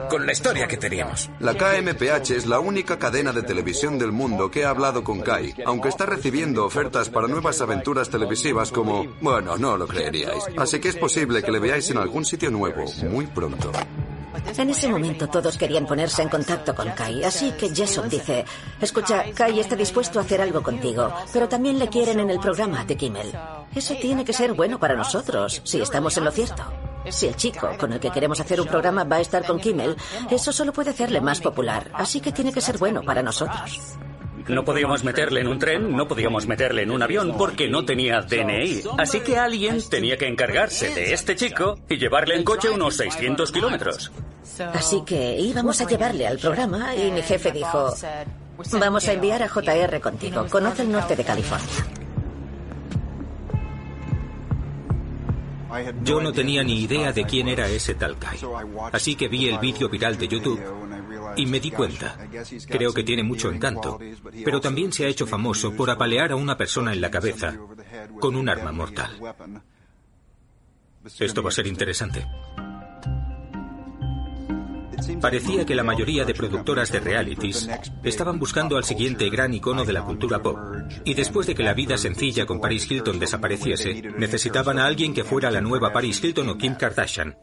[0.08, 1.28] con la historia que teníamos.
[1.40, 5.54] La KMPH es la única cadena de televisión del mundo que ha hablado con Kai,
[5.66, 9.06] aunque está recibiendo ofertas para nuevas aventuras televisivas como...
[9.20, 10.44] Bueno, no lo creeríais.
[10.56, 13.72] Así que es posible que le veáis en algún sitio nuevo muy pronto.
[14.56, 18.44] En ese momento todos querían ponerse en contacto con Kai, así que Jason dice,
[18.80, 22.84] escucha, Kai está dispuesto a hacer algo contigo, pero también le quieren en el programa
[22.84, 23.32] de Kimmel.
[23.74, 26.64] Eso tiene que ser bueno para nosotros, si estamos en lo cierto.
[27.08, 29.96] Si el chico con el que queremos hacer un programa va a estar con Kimmel,
[30.30, 33.98] eso solo puede hacerle más popular, así que tiene que ser bueno para nosotros.
[34.48, 38.22] No podíamos meterle en un tren, no podíamos meterle en un avión porque no tenía
[38.22, 38.82] DNI.
[38.96, 43.52] Así que alguien tenía que encargarse de este chico y llevarle en coche unos 600
[43.52, 44.10] kilómetros.
[44.72, 47.94] Así que íbamos a llevarle al programa y mi jefe dijo,
[48.72, 51.86] vamos a enviar a JR contigo, conoce el norte de California.
[56.02, 58.38] Yo no tenía ni idea de quién era ese tal Kai.
[58.92, 60.60] Así que vi el vídeo viral de YouTube
[61.38, 62.18] y me di cuenta.
[62.68, 63.98] Creo que tiene mucho encanto,
[64.44, 67.56] pero también se ha hecho famoso por apalear a una persona en la cabeza
[68.20, 69.10] con un arma mortal.
[71.18, 72.26] Esto va a ser interesante.
[75.20, 77.68] Parecía que la mayoría de productoras de realities
[78.02, 80.58] estaban buscando al siguiente gran icono de la cultura pop.
[81.04, 85.24] Y después de que la vida sencilla con Paris Hilton desapareciese, necesitaban a alguien que
[85.24, 87.36] fuera la nueva Paris Hilton o Kim Kardashian.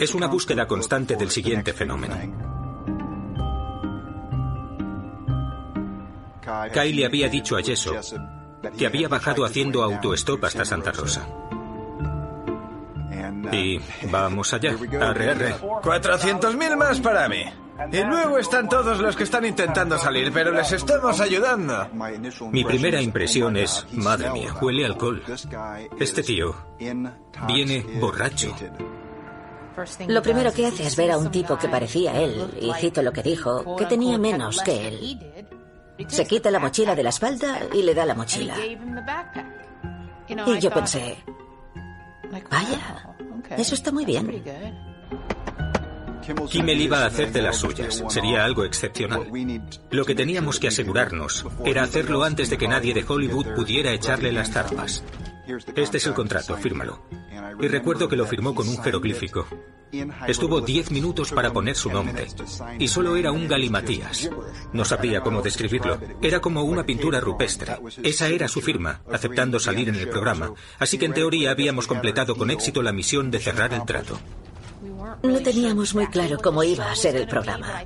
[0.00, 2.53] Es una búsqueda constante del siguiente fenómeno.
[6.72, 7.94] Kai le había dicho a Yeso
[8.76, 11.26] que había bajado haciendo autostop hasta Santa Rosa.
[13.52, 13.78] Y
[14.10, 17.44] vamos allá, arre, 400.000 más para mí.
[17.92, 21.88] Y luego están todos los que están intentando salir, pero les estamos ayudando.
[22.50, 25.22] Mi primera impresión es, madre mía, huele alcohol.
[25.98, 26.54] Este tío
[27.46, 28.54] viene borracho.
[30.06, 33.12] Lo primero que hace es ver a un tipo que parecía él, y cito lo
[33.12, 35.18] que dijo, que tenía menos que él.
[36.08, 38.56] Se quita la mochila de la espalda y le da la mochila.
[40.26, 41.16] Y yo pensé,
[42.50, 43.16] vaya,
[43.56, 44.42] eso está muy bien.
[46.50, 48.02] Kimmel iba a hacer de las suyas.
[48.08, 49.28] Sería algo excepcional.
[49.90, 54.32] Lo que teníamos que asegurarnos era hacerlo antes de que nadie de Hollywood pudiera echarle
[54.32, 55.04] las zarpas.
[55.76, 57.02] Este es el contrato, fírmalo.
[57.60, 59.46] Y recuerdo que lo firmó con un jeroglífico.
[60.26, 62.26] Estuvo diez minutos para poner su nombre.
[62.78, 64.30] Y solo era un galimatías.
[64.72, 65.98] No sabría cómo describirlo.
[66.22, 67.76] Era como una pintura rupestre.
[68.02, 70.52] Esa era su firma, aceptando salir en el programa.
[70.78, 74.18] Así que en teoría habíamos completado con éxito la misión de cerrar el trato.
[75.22, 77.84] No teníamos muy claro cómo iba a ser el programa.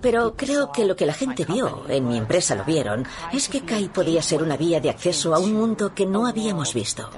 [0.00, 3.62] Pero creo que lo que la gente vio, en mi empresa lo vieron, es que
[3.62, 7.08] Kai podía ser una vía de acceso a un mundo que no habíamos visto.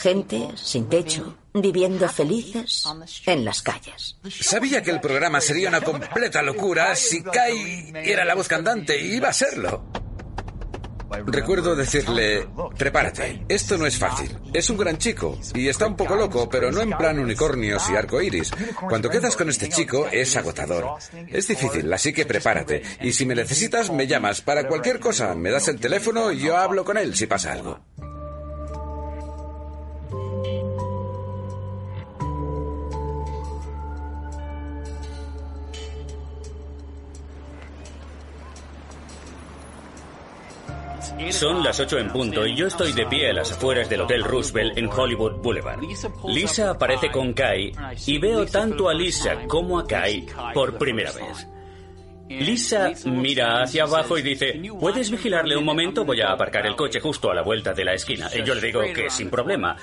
[0.00, 2.84] Gente sin techo, viviendo felices
[3.26, 4.16] en las calles.
[4.40, 9.14] Sabía que el programa sería una completa locura si Kai era la voz cantante y
[9.14, 9.84] iba a serlo.
[11.26, 14.36] Recuerdo decirle, prepárate, esto no es fácil.
[14.52, 17.94] Es un gran chico y está un poco loco, pero no en plan unicornios y
[17.94, 18.50] arco iris.
[18.88, 20.98] Cuando quedas con este chico es agotador.
[21.28, 22.82] Es difícil, así que prepárate.
[23.00, 24.40] Y si me necesitas, me llamas.
[24.40, 27.80] Para cualquier cosa, me das el teléfono y yo hablo con él si pasa algo.
[41.30, 44.24] Son las 8 en punto y yo estoy de pie a las afueras del Hotel
[44.24, 45.80] Roosevelt en Hollywood Boulevard.
[46.26, 47.72] Lisa aparece con Kai
[48.06, 51.48] y veo tanto a Lisa como a Kai por primera vez.
[52.28, 56.04] Lisa mira hacia abajo y dice, ¿puedes vigilarle un momento?
[56.04, 58.30] Voy a aparcar el coche justo a la vuelta de la esquina.
[58.34, 59.76] Y yo le digo que sin problema.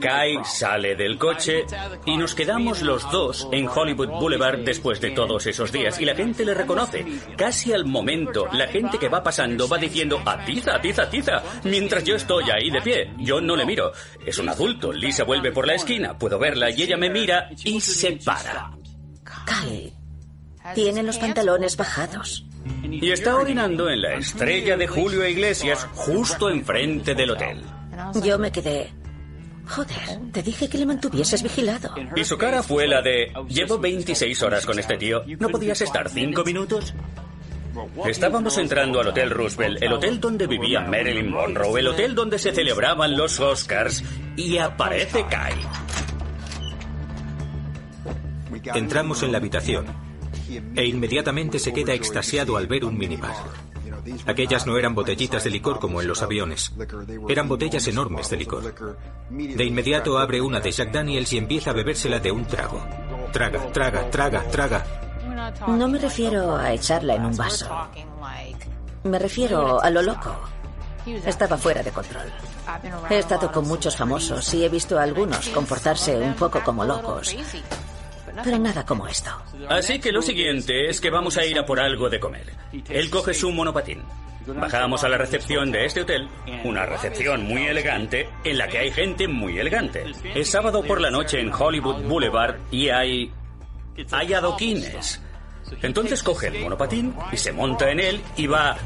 [0.00, 1.64] Kai sale del coche
[2.06, 6.00] y nos quedamos los dos en Hollywood Boulevard después de todos esos días.
[6.00, 7.04] Y la gente le reconoce.
[7.36, 12.14] Casi al momento, la gente que va pasando va diciendo, atiza, atiza, atiza, mientras yo
[12.14, 13.12] estoy ahí de pie.
[13.18, 13.92] Yo no le miro.
[14.24, 14.92] Es un adulto.
[14.92, 16.16] Lisa vuelve por la esquina.
[16.16, 18.70] Puedo verla y ella me mira y se para.
[19.44, 19.92] Kai,
[20.74, 22.44] tiene los pantalones bajados.
[22.84, 27.62] Y está orinando en la estrella de Julio Iglesias justo enfrente del hotel.
[28.22, 28.92] Yo me quedé.
[29.66, 31.94] Joder, te dije que le mantuvieses vigilado.
[32.16, 35.22] Y su cara fue la de, llevo 26 horas con este tío.
[35.38, 36.92] ¿No podías estar cinco minutos?
[38.04, 42.52] Estábamos entrando al Hotel Roosevelt, el hotel donde vivía Marilyn Monroe, el hotel donde se
[42.52, 44.02] celebraban los Oscars,
[44.36, 45.54] y aparece Kai.
[48.74, 50.09] Entramos en la habitación
[50.76, 53.34] e inmediatamente se queda extasiado al ver un minibar.
[54.26, 56.72] Aquellas no eran botellitas de licor como en los aviones,
[57.28, 58.74] eran botellas enormes de licor.
[59.30, 62.82] De inmediato abre una de Jack Daniels y empieza a bebérsela de un trago.
[63.32, 64.84] Traga, traga, traga, traga.
[65.68, 67.68] No me refiero a echarla en un vaso.
[69.04, 70.36] Me refiero a lo loco.
[71.26, 72.30] Estaba fuera de control.
[73.08, 77.34] He estado con muchos famosos y he visto a algunos comportarse un poco como locos
[78.42, 79.30] pero nada como esto.
[79.68, 82.46] Así que lo siguiente es que vamos a ir a por algo de comer.
[82.88, 84.02] Él coge su monopatín.
[84.46, 86.28] Bajamos a la recepción de este hotel,
[86.64, 90.04] una recepción muy elegante en la que hay gente muy elegante.
[90.34, 93.30] Es sábado por la noche en Hollywood Boulevard y hay...
[94.10, 95.20] hay adoquines.
[95.82, 98.76] Entonces coge el monopatín y se monta en él y va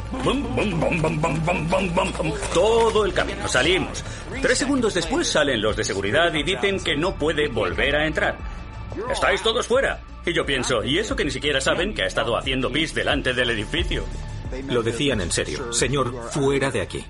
[2.52, 3.48] todo el camino.
[3.48, 4.04] Salimos.
[4.42, 8.36] Tres segundos después salen los de seguridad y dicen que no puede volver a entrar.
[9.10, 10.00] Estáis todos fuera.
[10.24, 13.32] Y yo pienso, ¿y eso que ni siquiera saben que ha estado haciendo pis delante
[13.34, 14.04] del edificio?
[14.68, 15.72] Lo decían en serio.
[15.72, 17.04] Señor, fuera de aquí.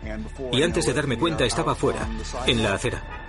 [0.53, 2.09] Y antes de darme cuenta estaba fuera,
[2.47, 3.25] en la acera.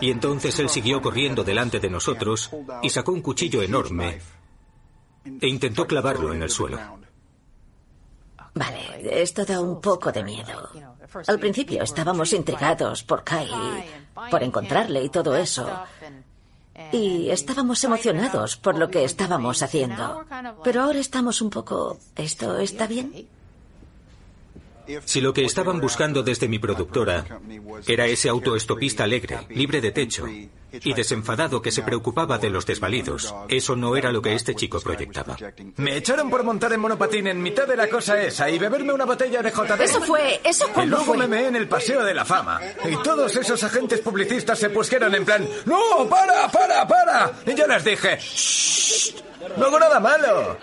[0.00, 2.50] Y entonces él siguió corriendo delante de nosotros
[2.82, 4.20] y sacó un cuchillo enorme
[5.40, 6.78] e intentó clavarlo en el suelo.
[8.54, 10.70] Vale, esto da un poco de miedo.
[11.26, 13.48] Al principio estábamos intrigados por Kai,
[14.30, 15.68] por encontrarle y todo eso.
[16.92, 20.24] Y estábamos emocionados por lo que estábamos haciendo.
[20.62, 21.98] Pero ahora estamos un poco...
[22.16, 23.28] ¿Esto está bien?
[25.04, 27.24] Si lo que estaban buscando desde mi productora
[27.86, 33.34] era ese autoestopista alegre, libre de techo y desenfadado que se preocupaba de los desvalidos,
[33.48, 35.36] eso no era lo que este chico proyectaba.
[35.76, 39.04] Me echaron por montar en monopatín en mitad de la cosa esa y beberme una
[39.06, 39.80] botella de JD.
[39.80, 41.18] Eso fue, eso Y cuando luego fue.
[41.18, 42.60] me meé en el Paseo de la Fama.
[42.88, 47.32] Y todos esos agentes publicistas se pusieron en plan, ¡No, para, para, para!
[47.46, 49.14] Y yo les dije, "Shh,
[49.56, 50.58] no hago nada malo.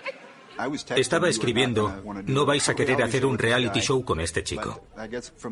[0.96, 4.84] Estaba escribiendo, no vais a querer hacer un reality show con este chico.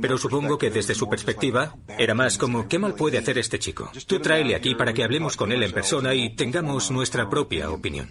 [0.02, 3.92] Pero supongo que desde su perspectiva era más como, ¿qué mal puede hacer este chico?
[4.08, 8.10] Tú tráele aquí para que hablemos con él en persona y tengamos nuestra propia opinión.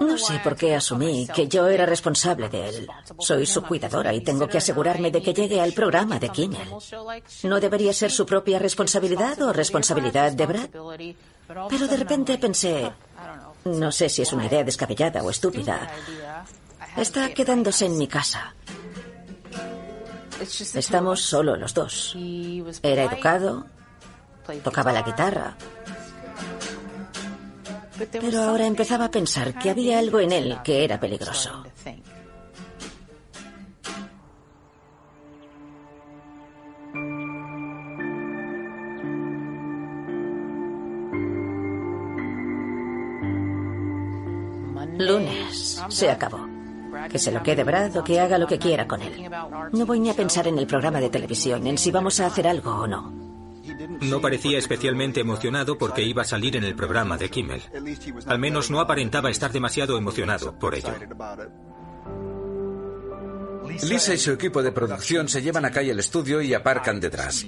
[0.00, 2.88] No sé por qué asumí que yo era responsable de él.
[3.18, 6.68] Soy su cuidadora y tengo que asegurarme de que llegue al programa de Kimmel.
[7.44, 10.70] ¿No debería ser su propia responsabilidad o responsabilidad de Brad?
[11.68, 12.90] Pero de repente pensé,
[13.64, 15.90] no sé si es una idea descabellada o estúpida.
[16.96, 18.54] Está quedándose en mi casa.
[20.40, 22.16] Estamos solo los dos.
[22.82, 23.66] Era educado,
[24.62, 25.56] tocaba la guitarra.
[28.10, 31.64] Pero ahora empezaba a pensar que había algo en él que era peligroso.
[44.98, 45.82] Lunes.
[45.88, 46.48] Se acabó.
[47.10, 49.30] Que se lo quede Brad o que haga lo que quiera con él.
[49.72, 52.46] No voy ni a pensar en el programa de televisión, en si vamos a hacer
[52.46, 53.24] algo o no.
[54.02, 57.62] No parecía especialmente emocionado porque iba a salir en el programa de Kimmel.
[58.26, 60.94] Al menos no aparentaba estar demasiado emocionado por ello.
[63.82, 67.44] Lisa y su equipo de producción se llevan a Kai al estudio y aparcan detrás.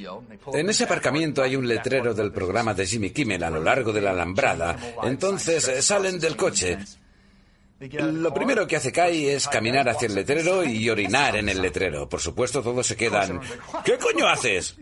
[0.52, 4.00] En ese aparcamiento hay un letrero del programa de Jimmy Kimmel a lo largo de
[4.00, 4.76] la alambrada.
[5.04, 6.78] Entonces eh, salen del coche.
[7.78, 12.08] Lo primero que hace Kai es caminar hacia el letrero y orinar en el letrero.
[12.08, 13.40] Por supuesto, todos se quedan.
[13.84, 14.76] ¿Qué coño haces?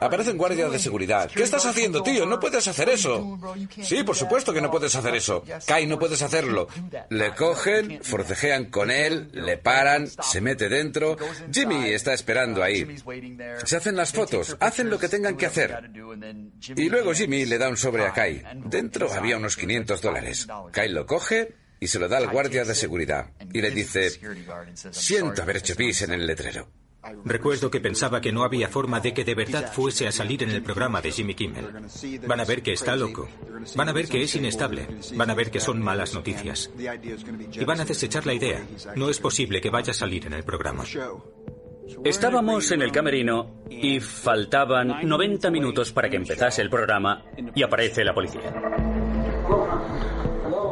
[0.00, 1.30] Aparece un guardia de seguridad.
[1.30, 2.26] ¿Qué estás haciendo, tío?
[2.26, 3.38] No puedes hacer eso.
[3.82, 5.42] Sí, por supuesto que no puedes hacer eso.
[5.66, 6.68] Kai, no puedes hacerlo.
[7.10, 11.16] Le cogen, forcejean con él, le paran, se mete dentro.
[11.52, 12.86] Jimmy está esperando ahí.
[13.64, 15.90] Se hacen las fotos, hacen lo que tengan que hacer.
[16.76, 18.42] Y luego Jimmy le da un sobre a Kai.
[18.64, 20.46] Dentro había unos 500 dólares.
[20.72, 23.30] Kai lo coge y se lo da al guardia de seguridad.
[23.52, 24.10] Y le dice,
[24.90, 26.68] siento haber hecho pis en el letrero.
[27.24, 30.50] Recuerdo que pensaba que no había forma de que de verdad fuese a salir en
[30.50, 31.66] el programa de Jimmy Kimmel.
[32.26, 33.28] Van a ver que está loco.
[33.76, 34.86] Van a ver que es inestable.
[35.14, 36.70] Van a ver que son malas noticias.
[37.52, 38.66] Y van a desechar la idea.
[38.96, 40.84] No es posible que vaya a salir en el programa.
[42.04, 48.04] Estábamos en el camerino y faltaban 90 minutos para que empezase el programa y aparece
[48.04, 48.52] la policía.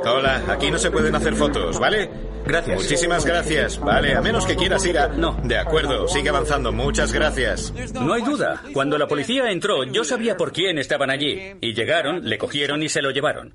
[0.06, 2.08] Hola, aquí no se pueden hacer fotos, ¿vale?
[2.44, 2.80] Gracias.
[2.80, 3.80] Muchísimas gracias.
[3.80, 5.08] Vale, a menos que quieras ir a...
[5.08, 5.36] No.
[5.42, 6.72] De acuerdo, sigue avanzando.
[6.72, 7.72] Muchas gracias.
[7.92, 8.62] No hay duda.
[8.72, 11.56] Cuando la policía entró, yo sabía por quién estaban allí.
[11.60, 13.54] Y llegaron, le cogieron y se lo llevaron.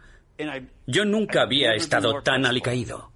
[0.87, 3.11] Yo nunca había estado tan alicaído.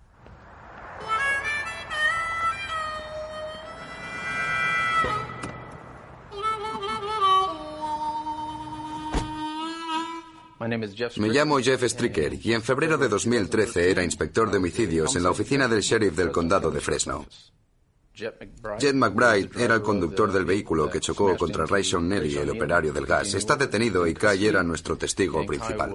[11.18, 15.30] Me llamo Jeff Stricker y en febrero de 2013 era inspector de homicidios en la
[15.30, 17.26] oficina del sheriff del condado de Fresno.
[18.14, 23.06] Jet McBride era el conductor del vehículo que chocó contra Rayshon Nelly, el operario del
[23.06, 23.34] gas.
[23.34, 25.92] Está detenido y Kai era nuestro testigo principal.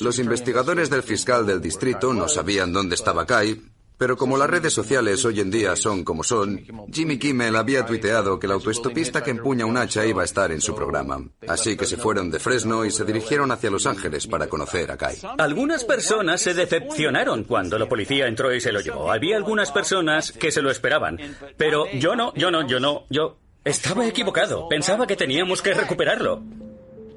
[0.00, 3.62] Los investigadores del fiscal del distrito no sabían dónde estaba Kai,
[3.98, 8.38] pero como las redes sociales hoy en día son como son, Jimmy Kimmel había tuiteado
[8.38, 11.22] que el autoestopista que empuña un hacha iba a estar en su programa.
[11.48, 14.96] Así que se fueron de Fresno y se dirigieron hacia Los Ángeles para conocer a
[14.96, 15.16] Kai.
[15.38, 19.10] Algunas personas se decepcionaron cuando la policía entró y se lo llevó.
[19.10, 21.18] Había algunas personas que se lo esperaban.
[21.56, 24.68] Pero yo no, yo no, yo no, yo estaba equivocado.
[24.68, 26.42] Pensaba que teníamos que recuperarlo.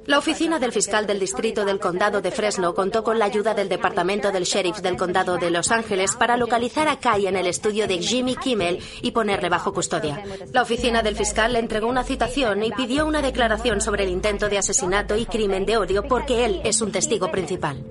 [0.10, 3.69] La oficina del fiscal del distrito del condado de Fresno contó con la ayuda del
[3.69, 7.88] departamento del sheriff del condado de Los Ángeles para localizar a Kai en el estudio
[7.88, 10.24] de Jimmy Kimmel y ponerle bajo custodia.
[10.52, 14.50] La oficina del fiscal le entregó una citación y pidió una declaración sobre el intento
[14.50, 17.86] de asesinato y crimen de odio porque él es un testigo principal.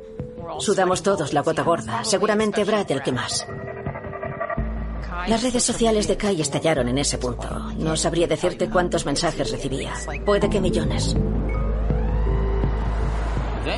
[0.58, 3.46] Sudamos todos la gota gorda, seguramente Brad el que más.
[5.28, 7.48] Las redes sociales de Kai estallaron en ese punto.
[7.76, 9.92] No sabría decirte cuántos mensajes recibía.
[10.26, 11.14] Puede que millones.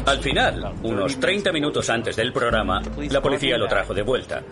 [0.07, 4.43] Al final, unos 30 minutos antes del programa, la policía lo trajo de vuelta.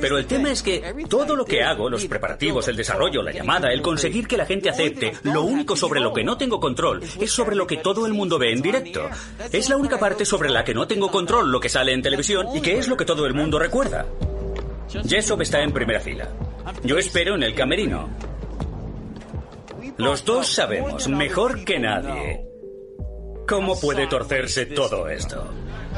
[0.00, 3.70] Pero el tema es que todo lo que hago, los preparativos, el desarrollo, la llamada,
[3.72, 7.30] el conseguir que la gente acepte, lo único sobre lo que no tengo control es
[7.30, 9.08] sobre lo que todo el mundo ve en directo.
[9.52, 12.46] Es la única parte sobre la que no tengo control lo que sale en televisión
[12.54, 14.06] y que es lo que todo el mundo recuerda.
[15.06, 16.28] Jessop está en primera fila.
[16.82, 18.08] Yo espero en el camerino.
[19.98, 22.47] Los dos sabemos, mejor que nadie,
[23.48, 25.42] ¿Cómo puede torcerse todo esto?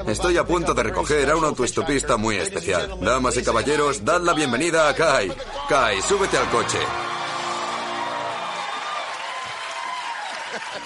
[0.07, 2.97] Estoy a punto de recoger a un autoestopista muy especial.
[3.01, 5.33] Damas y caballeros, dad la bienvenida a Kai.
[5.69, 6.79] Kai, súbete al coche.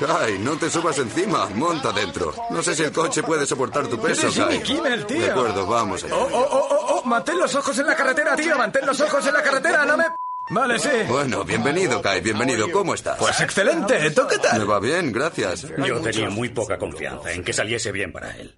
[0.00, 2.34] Kai, no te subas encima, monta dentro.
[2.50, 4.62] No sé si el coche puede soportar tu peso, Kai.
[4.62, 5.20] Kimmel, tío.
[5.20, 6.16] De acuerdo, vamos allá.
[6.16, 8.56] Oh, oh, oh, oh, oh, mantén los ojos en la carretera, tío.
[8.56, 10.04] Mantén los ojos en la carretera, no me...
[10.50, 10.88] Vale, sí.
[11.08, 12.70] Bueno, bienvenido, Kai, bienvenido.
[12.70, 13.18] ¿Cómo estás?
[13.18, 14.10] Pues excelente.
[14.10, 14.58] ¿Tú qué tal?
[14.58, 15.66] Me va bien, gracias.
[15.86, 18.54] Yo tenía muy poca confianza en que saliese bien para él.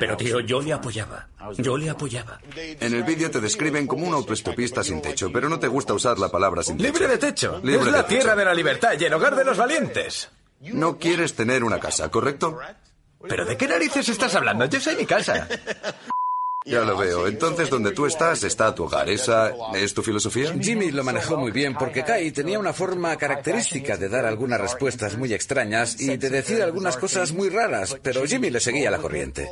[0.00, 1.28] Pero tío, yo le apoyaba.
[1.58, 2.40] Yo le apoyaba.
[2.56, 6.18] En el vídeo te describen como un autoestopista sin techo, pero no te gusta usar
[6.18, 6.92] la palabra sin techo.
[6.92, 7.60] Libre de techo.
[7.62, 8.20] Libre es de la techo.
[8.20, 10.30] tierra de la libertad y el hogar de los valientes.
[10.60, 12.58] No quieres tener una casa, ¿correcto?
[13.28, 14.64] ¿Pero de qué narices estás hablando?
[14.66, 15.46] Yo soy mi casa.
[16.66, 17.28] Ya lo veo.
[17.28, 19.08] Entonces, donde tú estás, está tu hogar.
[19.08, 20.52] ¿Esa es tu filosofía?
[20.60, 25.16] Jimmy lo manejó muy bien porque Kai tenía una forma característica de dar algunas respuestas
[25.16, 29.48] muy extrañas y de decir algunas cosas muy raras, pero Jimmy le seguía la corriente.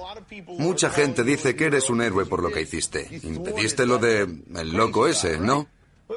[0.59, 3.09] Mucha gente dice que eres un héroe por lo que hiciste.
[3.22, 5.68] Impediste lo de el loco ese, ¿no?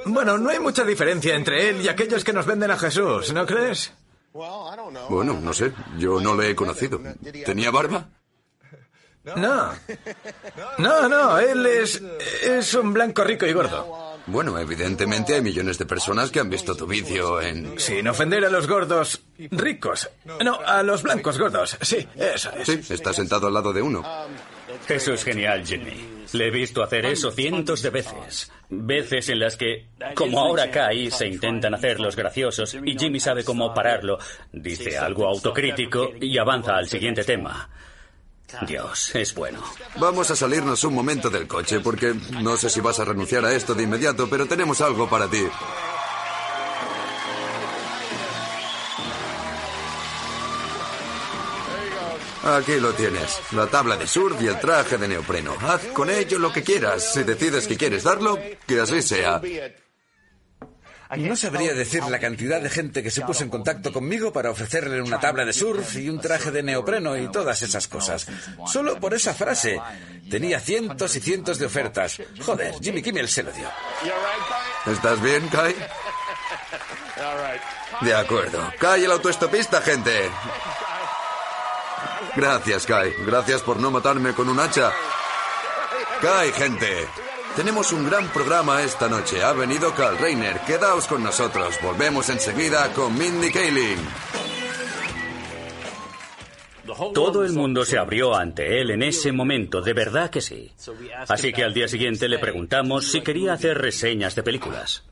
[0.06, 3.46] Bueno, no hay mucha diferencia entre él y aquellos que nos venden a Jesús, ¿no
[3.46, 3.94] crees?
[5.10, 5.74] Bueno, no sé.
[5.98, 7.00] Yo no le he conocido.
[7.46, 8.10] ¿Tenía barba?
[9.36, 9.74] No.
[10.78, 12.02] No, no, él es.
[12.44, 14.18] es un blanco rico y gordo.
[14.28, 17.80] Bueno, evidentemente hay millones de personas que han visto tu vídeo en...
[17.80, 19.22] Sin ofender a los gordos
[19.52, 20.10] ricos.
[20.44, 21.78] No, a los blancos gordos.
[21.82, 22.68] Sí, eso es.
[22.68, 24.04] Sí, está sentado al lado de uno.
[24.90, 26.26] Eso es genial, Jimmy.
[26.34, 28.52] Le he visto hacer eso cientos de veces.
[28.70, 33.46] Veces en las que, como ahora Kai, se intentan hacer los graciosos y Jimmy sabe
[33.46, 34.20] cómo pararlo.
[34.52, 37.70] Dice algo autocrítico y avanza al siguiente tema.
[38.66, 39.62] Dios, es bueno.
[40.00, 43.54] Vamos a salirnos un momento del coche porque no sé si vas a renunciar a
[43.54, 45.44] esto de inmediato, pero tenemos algo para ti.
[52.44, 55.54] Aquí lo tienes, la tabla de surf y el traje de neopreno.
[55.60, 57.12] Haz con ello lo que quieras.
[57.12, 59.42] Si decides que quieres darlo, que así sea.
[61.16, 65.02] No sabría decir la cantidad de gente que se puso en contacto conmigo para ofrecerle
[65.02, 68.28] una tabla de surf y un traje de neopreno y todas esas cosas.
[68.66, 69.80] Solo por esa frase.
[70.30, 72.18] Tenía cientos y cientos de ofertas.
[72.46, 73.70] Joder, Jimmy Kimmel se lo dio.
[74.86, 75.76] ¿Estás bien, Kai?
[78.02, 78.72] De acuerdo.
[78.80, 80.30] Kai el autoestopista, gente.
[82.36, 83.14] Gracias, Kai.
[83.26, 84.92] Gracias por no matarme con un hacha.
[86.22, 87.08] Kai, gente.
[87.58, 89.44] Tenemos un gran programa esta noche.
[89.44, 90.60] Ha venido Carl Reiner.
[90.60, 91.74] Quedaos con nosotros.
[91.82, 93.98] Volvemos enseguida con Mindy Kaling.
[97.16, 100.72] Todo el mundo se abrió ante él en ese momento, de verdad que sí.
[101.28, 105.04] Así que al día siguiente le preguntamos si quería hacer reseñas de películas.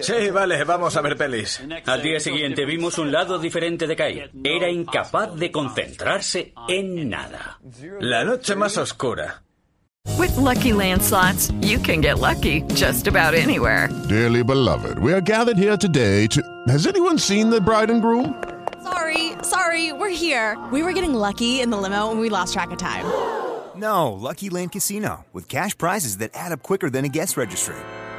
[0.00, 1.60] Sí, vale, vamos a ver pelis.
[1.86, 4.30] Al día siguiente vimos un lado diferente de Kai.
[4.42, 7.58] Era incapaz de concentrarse en nada.
[8.00, 9.42] La noche más oscura.
[10.18, 13.88] With lucky landslots, you can get lucky just about anywhere.
[14.08, 16.42] Dearly beloved, we are gathered here today to.
[16.68, 18.34] Has anyone seen the bride and groom?
[18.82, 20.56] Sorry, sorry, we're here.
[20.72, 23.04] We were getting lucky in the limo and we lost track of time.
[23.76, 27.76] No, Lucky Land Casino, with cash prizes that add up quicker than a guest registry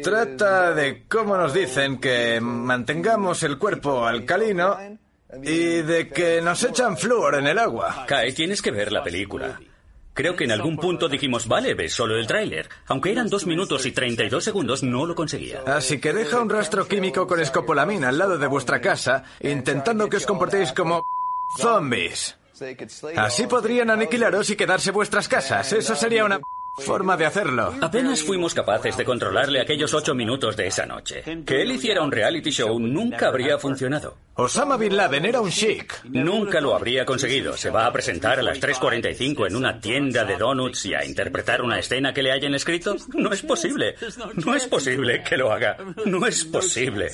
[0.00, 4.78] Trata de cómo nos dicen que mantengamos el cuerpo alcalino
[5.42, 8.06] y de que nos echan flúor en el agua.
[8.06, 9.60] Kai, tienes que ver la película.
[10.14, 12.68] Creo que en algún punto dijimos, vale, ves solo el tráiler.
[12.86, 15.62] Aunque eran dos minutos y 32 segundos, no lo conseguía.
[15.66, 20.18] Así que deja un rastro químico con escopolamina al lado de vuestra casa, intentando que
[20.18, 21.02] os comportéis como
[21.58, 22.36] zombies.
[23.16, 25.72] Así podrían aniquilaros y quedarse vuestras casas.
[25.72, 26.40] Eso sería una
[26.78, 27.74] forma de hacerlo.
[27.80, 31.22] Apenas fuimos capaces de controlarle aquellos ocho minutos de esa noche.
[31.44, 34.16] Que él hiciera un reality show nunca habría funcionado.
[34.34, 36.02] Osama Bin Laden era un chic.
[36.04, 37.56] Nunca lo habría conseguido.
[37.56, 41.62] Se va a presentar a las 3.45 en una tienda de donuts y a interpretar
[41.62, 42.96] una escena que le hayan escrito.
[43.14, 43.94] No es posible.
[44.44, 45.76] No es posible que lo haga.
[46.06, 47.10] No es posible.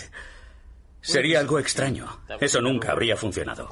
[1.00, 2.06] Sería algo extraño.
[2.40, 3.68] Eso nunca habría funcionado.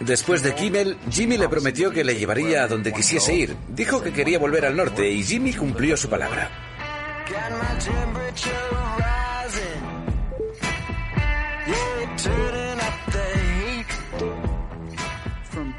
[0.00, 3.56] Después de Kimmel, Jimmy le prometió que le llevaría a donde quisiese ir.
[3.68, 6.50] Dijo que quería volver al norte y Jimmy cumplió su palabra.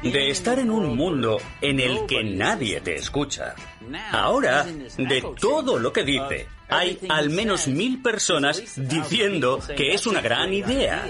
[0.02, 3.54] De estar en un mundo en el que nadie te escucha.
[4.12, 10.20] Ahora, de todo lo que dice, hay al menos mil personas diciendo que es una
[10.20, 11.04] gran idea.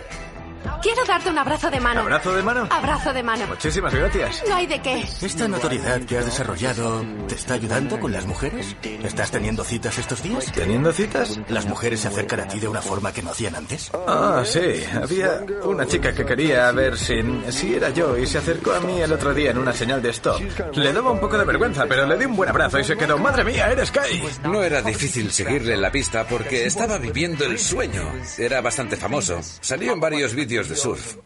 [0.82, 2.00] Quiero darte un abrazo de mano.
[2.00, 2.68] ¿Abrazo de mano?
[2.70, 3.46] Abrazo de mano.
[3.46, 4.42] Muchísimas gracias.
[4.48, 5.04] No hay de qué.
[5.22, 8.76] ¿Esta notoriedad que has desarrollado te está ayudando con las mujeres?
[8.82, 10.50] ¿Estás teniendo citas estos días?
[10.52, 11.38] ¿Teniendo citas?
[11.48, 13.90] ¿Las mujeres se acercan a ti de una forma que no hacían antes?
[14.06, 14.84] Ah, sí.
[14.94, 19.00] Había una chica que quería ver si, si era yo y se acercó a mí
[19.00, 20.40] el otro día en una señal de stop.
[20.74, 23.18] Le daba un poco de vergüenza, pero le di un buen abrazo y se quedó,
[23.18, 24.22] madre mía, eres Kai.
[24.44, 28.02] No era difícil seguirle en la pista porque estaba viviendo el sueño.
[28.38, 29.40] Era bastante famoso.
[29.60, 31.16] Salió en varios vídeos de surf.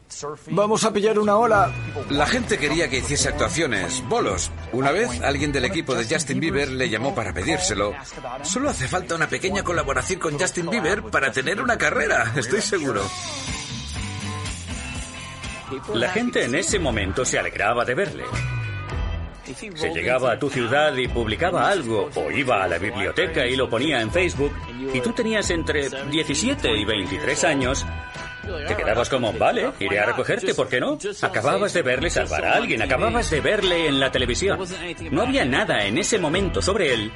[0.51, 1.73] Vamos a pillar una ola.
[2.11, 4.51] La gente quería que hiciese actuaciones, bolos.
[4.73, 7.95] Una vez alguien del equipo de Justin Bieber le llamó para pedírselo.
[8.43, 13.03] Solo hace falta una pequeña colaboración con Justin Bieber para tener una carrera, estoy seguro.
[15.95, 18.25] La gente en ese momento se alegraba de verle.
[19.75, 23.69] Se llegaba a tu ciudad y publicaba algo, o iba a la biblioteca y lo
[23.69, 24.53] ponía en Facebook,
[24.93, 27.85] y tú tenías entre 17 y 23 años,
[28.67, 30.99] Te quedabas como, vale, iré a recogerte, ¿por qué no?
[31.23, 34.59] Acababas de verle salvar a alguien, acababas de verle en la televisión.
[35.11, 37.13] No había nada en ese momento sobre él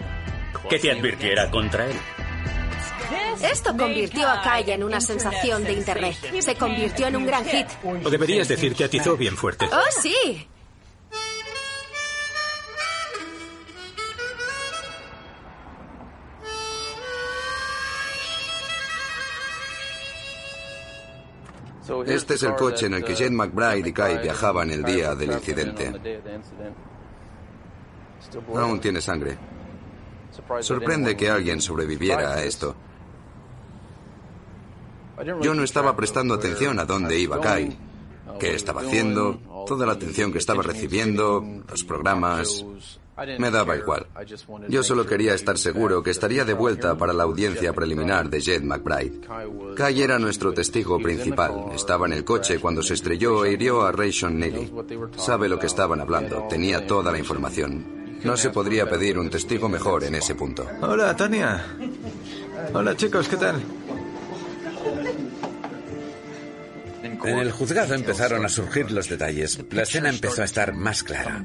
[0.69, 1.97] que te advirtiera contra él.
[3.43, 6.17] Esto convirtió a Kai en una sensación de Internet.
[6.41, 7.67] Se convirtió en un gran hit.
[8.05, 9.67] O deberías decir que atizó bien fuerte.
[9.67, 10.49] ¡Oh, sí!
[22.07, 25.33] Este es el coche en el que Jane McBride y Kai viajaban el día del
[25.33, 26.21] incidente.
[28.55, 29.39] Aún tiene sangre.
[30.61, 32.77] Sorprende que alguien sobreviviera a esto.
[35.41, 37.77] Yo no estaba prestando atención a dónde iba Kai,
[38.39, 42.65] qué estaba haciendo, toda la atención que estaba recibiendo, los programas.
[43.39, 44.07] Me daba igual.
[44.69, 48.63] Yo solo quería estar seguro que estaría de vuelta para la audiencia preliminar de Jed
[48.63, 49.21] McBride.
[49.75, 51.73] Kai era nuestro testigo principal.
[51.75, 54.73] Estaba en el coche cuando se estrelló e hirió a Rayshon Neely.
[55.17, 56.47] Sabe lo que estaban hablando.
[56.49, 57.99] Tenía toda la información.
[58.23, 60.67] No se podría pedir un testigo mejor en ese punto.
[60.81, 61.77] Hola, Tania.
[62.73, 63.61] Hola, chicos, ¿qué tal?
[67.25, 69.59] En el juzgado empezaron a surgir los detalles.
[69.71, 71.45] La escena empezó a estar más clara.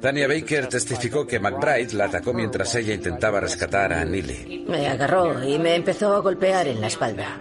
[0.00, 4.64] Tania Baker testificó que McBride la atacó mientras ella intentaba rescatar a Neely.
[4.68, 7.40] Me agarró y me empezó a golpear en la espalda.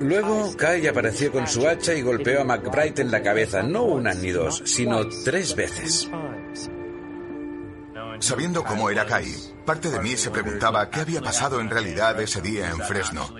[0.00, 4.14] Luego, Kai apareció con su hacha y golpeó a McBride en la cabeza, no una
[4.14, 6.08] ni dos, sino tres veces.
[8.20, 12.40] Sabiendo cómo era Kai, parte de mí se preguntaba qué había pasado en realidad ese
[12.40, 13.34] día en Fresno.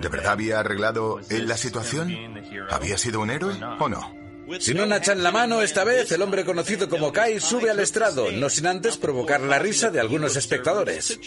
[0.00, 2.12] ¿De verdad había arreglado él la situación?
[2.70, 4.22] ¿Había sido un héroe o no?
[4.58, 7.78] Sin una hacha en la mano, esta vez el hombre conocido como Kai sube al
[7.78, 11.18] estrado, no sin antes provocar la risa de algunos espectadores.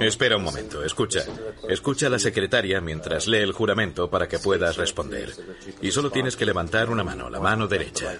[0.00, 1.24] Espera un momento, escucha.
[1.68, 5.32] Escucha a la secretaria mientras lee el juramento para que puedas responder.
[5.80, 8.16] Y solo tienes que levantar una mano, la mano derecha.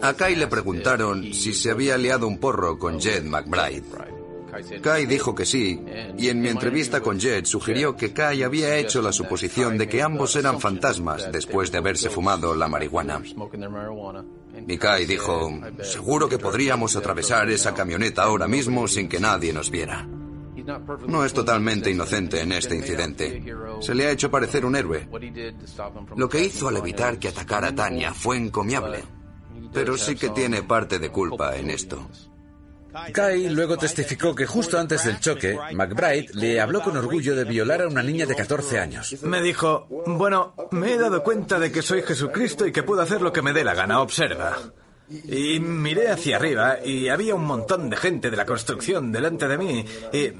[0.00, 4.21] A Kai le preguntaron si se había liado un porro con Jed McBride.
[4.82, 5.82] Kai dijo que sí,
[6.18, 10.02] y en mi entrevista con Jed sugirió que Kai había hecho la suposición de que
[10.02, 13.22] ambos eran fantasmas después de haberse fumado la marihuana.
[14.68, 15.50] Y Kai dijo,
[15.82, 20.06] seguro que podríamos atravesar esa camioneta ahora mismo sin que nadie nos viera.
[21.08, 23.42] No es totalmente inocente en este incidente.
[23.80, 25.08] Se le ha hecho parecer un héroe.
[26.16, 29.02] Lo que hizo al evitar que atacara a Tania fue encomiable,
[29.72, 32.06] pero sí que tiene parte de culpa en esto.
[33.12, 37.82] Kai luego testificó que justo antes del choque, McBride le habló con orgullo de violar
[37.82, 39.22] a una niña de 14 años.
[39.22, 43.22] Me dijo, bueno, me he dado cuenta de que soy Jesucristo y que puedo hacer
[43.22, 44.58] lo que me dé la gana, observa.
[45.24, 49.58] Y miré hacia arriba y había un montón de gente de la construcción delante de
[49.58, 49.84] mí.
[50.12, 50.32] Y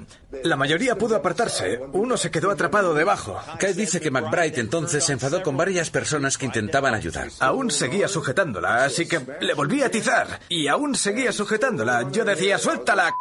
[0.44, 1.80] la mayoría pudo apartarse.
[1.92, 3.38] Uno se quedó atrapado debajo.
[3.58, 7.28] Kai dice que McBride entonces se enfadó con varias personas que intentaban ayudar.
[7.40, 10.40] Aún seguía sujetándola, así que le volví a atizar.
[10.48, 12.10] Y aún seguía sujetándola.
[12.10, 13.12] Yo decía, suéltala.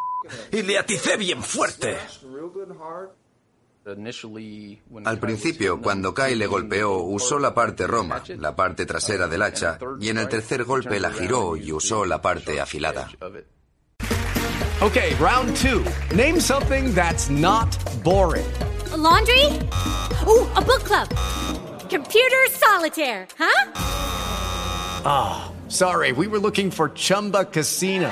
[0.51, 1.97] Y le aticé bien fuerte.
[5.05, 9.79] Al principio, cuando Kai le golpeó, usó la parte roma, la parte trasera del hacha,
[9.99, 13.09] y en el tercer golpe la giró y usó la parte afilada.
[14.81, 15.83] Okay, round two.
[16.15, 17.69] Name something that's not
[18.03, 18.51] boring.
[18.91, 19.45] A laundry?
[20.27, 21.07] Ooh, a book club.
[21.89, 23.71] Computer solitaire, huh?
[25.05, 28.11] Ah, oh, sorry, we were looking for Chumba Casino.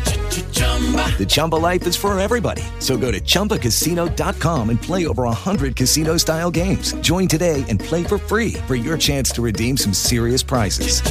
[1.17, 2.63] The Chumba life is for everybody.
[2.79, 6.93] So go to ChumbaCasino.com and play over 100 casino style games.
[7.01, 11.01] Join today and play for free for your chance to redeem some serious prizes.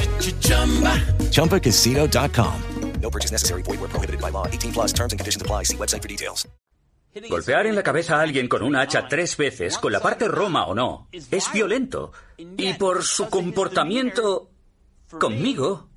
[1.31, 2.63] ChumbaCasino.com.
[3.01, 3.63] No purchase necessary.
[3.63, 4.47] Void where prohibited by law.
[4.47, 5.65] 18 plus terms and conditions apply.
[5.65, 6.47] See website for details.
[7.29, 10.67] Golpear en la cabeza a alguien con un hacha tres veces, con la parte roma
[10.67, 12.13] o no, es violento.
[12.39, 14.49] Y por su comportamiento
[15.19, 15.89] conmigo,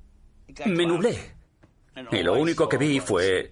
[0.66, 1.33] me nublé.
[2.10, 3.50] Y lo único que vi fue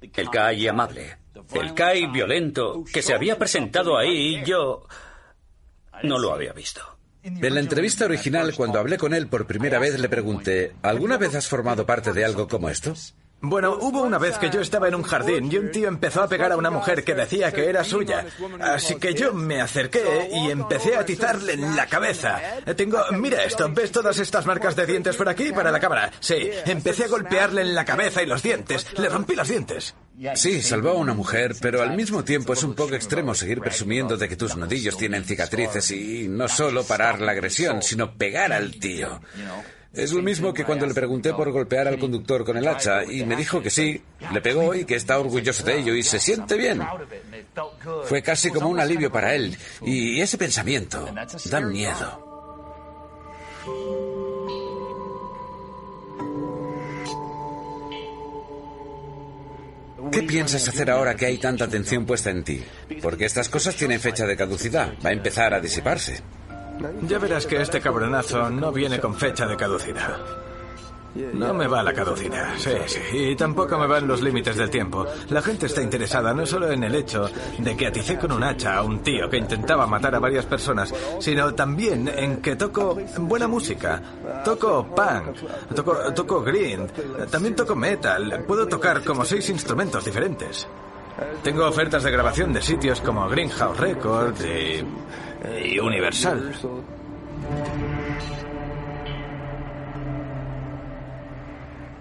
[0.00, 1.18] el Kai amable,
[1.54, 4.86] el Kai violento que se había presentado ahí y yo
[6.02, 6.80] no lo había visto.
[7.22, 11.34] En la entrevista original, cuando hablé con él por primera vez, le pregunté, ¿alguna vez
[11.36, 12.94] has formado parte de algo como esto?
[13.44, 16.28] Bueno, hubo una vez que yo estaba en un jardín y un tío empezó a
[16.28, 18.24] pegar a una mujer que decía que era suya.
[18.60, 22.40] Así que yo me acerqué y empecé a atizarle en la cabeza.
[22.76, 26.12] Tengo, mira esto, ¿ves todas estas marcas de dientes por aquí para la cámara?
[26.20, 28.86] Sí, empecé a golpearle en la cabeza y los dientes.
[28.96, 29.96] Le rompí los dientes.
[30.36, 34.16] Sí, salvó a una mujer, pero al mismo tiempo es un poco extremo seguir presumiendo
[34.16, 38.78] de que tus nudillos tienen cicatrices y no solo parar la agresión, sino pegar al
[38.78, 39.20] tío.
[39.94, 43.24] Es lo mismo que cuando le pregunté por golpear al conductor con el hacha y
[43.24, 44.00] me dijo que sí,
[44.32, 46.80] le pegó y que está orgulloso de ello y se siente bien.
[48.04, 51.06] Fue casi como un alivio para él y ese pensamiento
[51.50, 52.32] da miedo.
[60.10, 62.62] ¿Qué piensas hacer ahora que hay tanta atención puesta en ti?
[63.00, 66.22] Porque estas cosas tienen fecha de caducidad, va a empezar a disiparse.
[67.02, 70.18] Ya verás que este cabronazo no viene con fecha de caducidad.
[71.14, 73.00] No me va la caducidad, sí, sí.
[73.12, 75.06] Y tampoco me van los límites del tiempo.
[75.28, 77.28] La gente está interesada no solo en el hecho
[77.58, 80.94] de que aticé con un hacha a un tío que intentaba matar a varias personas,
[81.18, 84.00] sino también en que toco buena música.
[84.42, 85.36] Toco punk,
[85.74, 86.88] toco, toco green,
[87.30, 88.44] también toco metal.
[88.46, 90.66] Puedo tocar como seis instrumentos diferentes.
[91.42, 94.82] Tengo ofertas de grabación de sitios como Greenhouse Records y
[95.64, 96.54] y universal.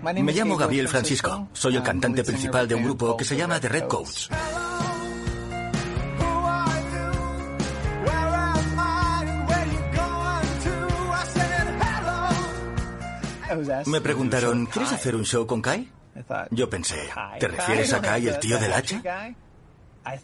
[0.02, 1.48] Me llamo Gabriel Francisco.
[1.54, 4.30] Soy el cantante principal de un grupo que se llama The Red Coats.
[13.86, 15.92] Me preguntaron, ¿quieres hacer un show con Kai?
[16.52, 19.02] Yo pensé, ¿te refieres a Kai, el tío del hacha?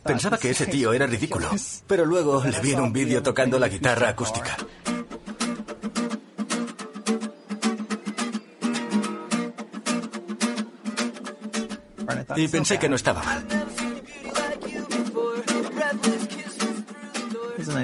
[0.04, 1.50] Pensaba que ese tío era ridículo,
[1.86, 4.58] pero luego le vi en un vídeo tocando la guitarra acústica.
[12.36, 13.46] Y pensé que no estaba mal.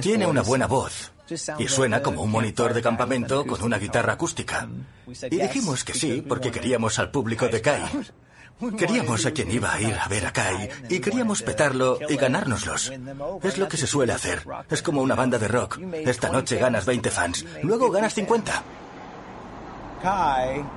[0.01, 1.11] Tiene una buena voz
[1.57, 4.67] y suena como un monitor de campamento con una guitarra acústica.
[5.29, 7.83] Y dijimos que sí porque queríamos al público de Kai.
[8.77, 12.91] Queríamos a quien iba a ir a ver a Kai y queríamos petarlo y ganárnoslos.
[13.41, 14.45] Es lo que se suele hacer.
[14.69, 15.79] Es como una banda de rock.
[15.93, 18.63] Esta noche ganas 20 fans, luego ganas 50.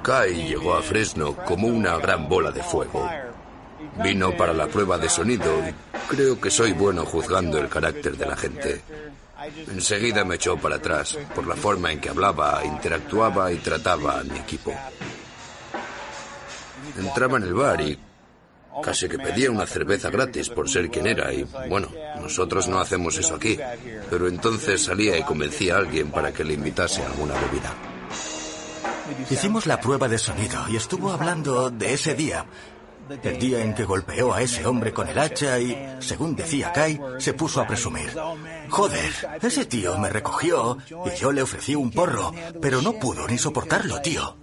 [0.02, 3.08] Kai llegó a Fresno como una gran bola de fuego.
[4.02, 5.74] Vino para la prueba de sonido y
[6.08, 8.82] creo que soy bueno juzgando el carácter de la gente.
[9.68, 14.24] Enseguida me echó para atrás por la forma en que hablaba, interactuaba y trataba a
[14.24, 14.72] mi equipo.
[16.99, 17.99] Entraba en el bar y
[18.82, 21.88] casi que pedía una cerveza gratis por ser quien era y bueno,
[22.20, 23.59] nosotros no hacemos eso aquí,
[24.11, 27.74] pero entonces salía y convencía a alguien para que le invitase a alguna bebida.
[29.30, 32.44] Hicimos la prueba de sonido y estuvo hablando de ese día,
[33.22, 37.01] el día en que golpeó a ese hombre con el hacha y, según decía Kai,
[37.18, 38.12] se puso a presumir.
[38.68, 43.38] Joder, ese tío me recogió y yo le ofrecí un porro, pero no pudo ni
[43.38, 44.36] soportarlo, tío.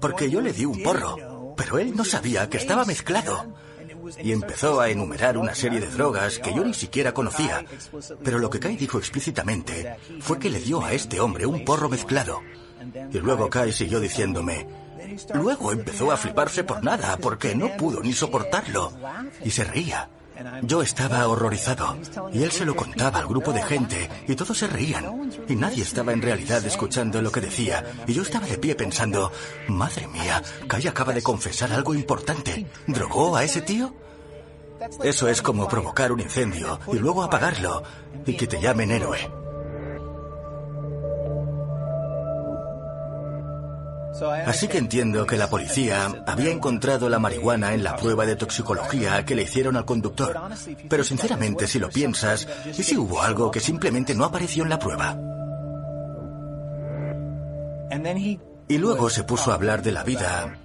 [0.00, 1.16] Porque yo le di un porro,
[1.56, 3.54] pero él no sabía que estaba mezclado.
[4.22, 7.64] Y empezó a enumerar una serie de drogas que yo ni siquiera conocía.
[8.22, 11.88] Pero lo que Kai dijo explícitamente fue que le dio a este hombre un porro
[11.88, 12.40] mezclado.
[13.12, 14.66] Y luego Kai siguió diciéndome,
[15.34, 18.92] Luego empezó a fliparse por nada, porque no pudo ni soportarlo.
[19.44, 20.08] Y se reía.
[20.62, 21.96] Yo estaba horrorizado,
[22.32, 25.82] y él se lo contaba al grupo de gente, y todos se reían, y nadie
[25.82, 29.32] estaba en realidad escuchando lo que decía, y yo estaba de pie pensando,
[29.68, 32.66] madre mía, Kai acaba de confesar algo importante.
[32.86, 33.94] ¿Drogó a ese tío?
[35.02, 37.82] Eso es como provocar un incendio y luego apagarlo,
[38.26, 39.41] y que te llamen héroe.
[44.46, 49.24] Así que entiendo que la policía había encontrado la marihuana en la prueba de toxicología
[49.24, 50.38] que le hicieron al conductor.
[50.88, 54.78] Pero sinceramente, si lo piensas, ¿y si hubo algo que simplemente no apareció en la
[54.78, 55.18] prueba?
[58.68, 60.58] Y luego se puso a hablar de la vida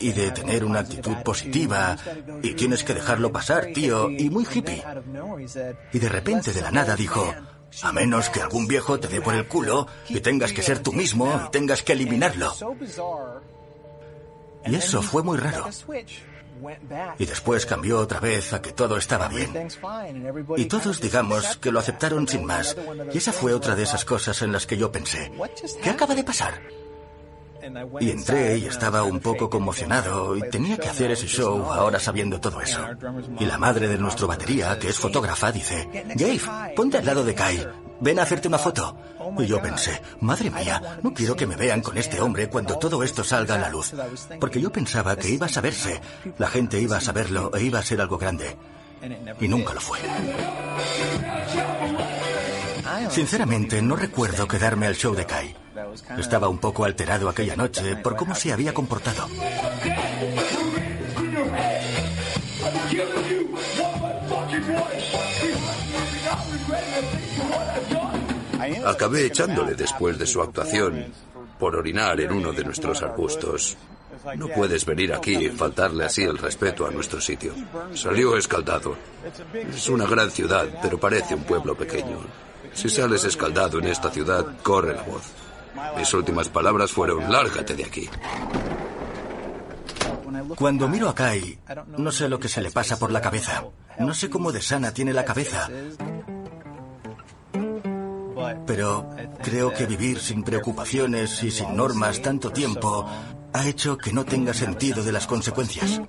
[0.00, 1.96] y de tener una actitud positiva
[2.42, 4.82] y tienes que dejarlo pasar, tío, y muy hippie.
[5.92, 7.34] Y de repente de la nada dijo,
[7.82, 10.92] a menos que algún viejo te dé por el culo y tengas que ser tú
[10.92, 12.52] mismo y tengas que eliminarlo.
[14.66, 15.68] Y eso fue muy raro.
[17.18, 19.68] Y después cambió otra vez a que todo estaba bien.
[20.56, 22.76] Y todos digamos que lo aceptaron sin más.
[23.12, 25.32] Y esa fue otra de esas cosas en las que yo pensé,
[25.82, 26.62] ¿qué acaba de pasar?
[28.00, 32.40] Y entré y estaba un poco conmocionado y tenía que hacer ese show ahora sabiendo
[32.40, 32.80] todo eso.
[33.38, 36.40] Y la madre de nuestro batería, que es fotógrafa, dice, Dave,
[36.76, 37.66] ponte al lado de Kai.
[38.00, 38.96] ven a hacerte una foto.
[39.38, 43.02] Y yo pensé, madre mía, no quiero que me vean con este hombre cuando todo
[43.02, 43.94] esto salga a la luz.
[44.38, 46.00] Porque yo pensaba que iba a saberse,
[46.38, 48.56] la gente iba a saberlo e iba a ser algo grande.
[49.40, 49.98] Y nunca lo fue.
[53.10, 55.63] Sinceramente, no recuerdo quedarme al show de Kai.
[56.18, 59.28] Estaba un poco alterado aquella noche por cómo se había comportado.
[68.86, 71.06] Acabé echándole después de su actuación
[71.58, 73.76] por orinar en uno de nuestros arbustos.
[74.36, 77.52] No puedes venir aquí y faltarle así el respeto a nuestro sitio.
[77.94, 78.96] Salió escaldado.
[79.74, 82.18] Es una gran ciudad, pero parece un pueblo pequeño.
[82.72, 85.43] Si sales escaldado en esta ciudad, corre la voz.
[85.96, 88.08] Mis últimas palabras fueron, lárgate de aquí.
[90.56, 91.58] Cuando miro a Kai,
[91.96, 93.64] no sé lo que se le pasa por la cabeza.
[93.98, 95.68] No sé cómo de sana tiene la cabeza.
[98.66, 99.10] Pero
[99.42, 103.06] creo que vivir sin preocupaciones y sin normas tanto tiempo
[103.52, 106.00] ha hecho que no tenga sentido de las consecuencias.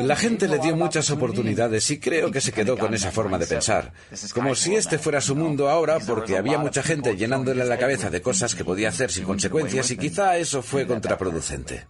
[0.00, 3.46] La gente le dio muchas oportunidades y creo que se quedó con esa forma de
[3.46, 3.92] pensar.
[4.32, 8.22] Como si este fuera su mundo ahora porque había mucha gente llenándole la cabeza de
[8.22, 11.86] cosas que podía hacer sin consecuencias y quizá eso fue contraproducente.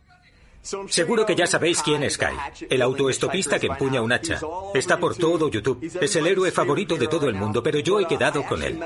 [0.88, 2.34] Seguro que ya sabéis quién es Kai,
[2.70, 4.40] el autoestopista que empuña un hacha.
[4.72, 5.90] Está por todo YouTube.
[6.00, 8.80] Es el héroe favorito de todo el mundo, pero yo he quedado con él.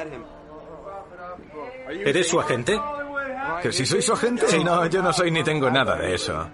[2.05, 2.79] ¿Eres su agente?
[3.63, 4.47] ¿Que si soy su agente?
[4.65, 6.49] No, yo no soy ni tengo nada de eso.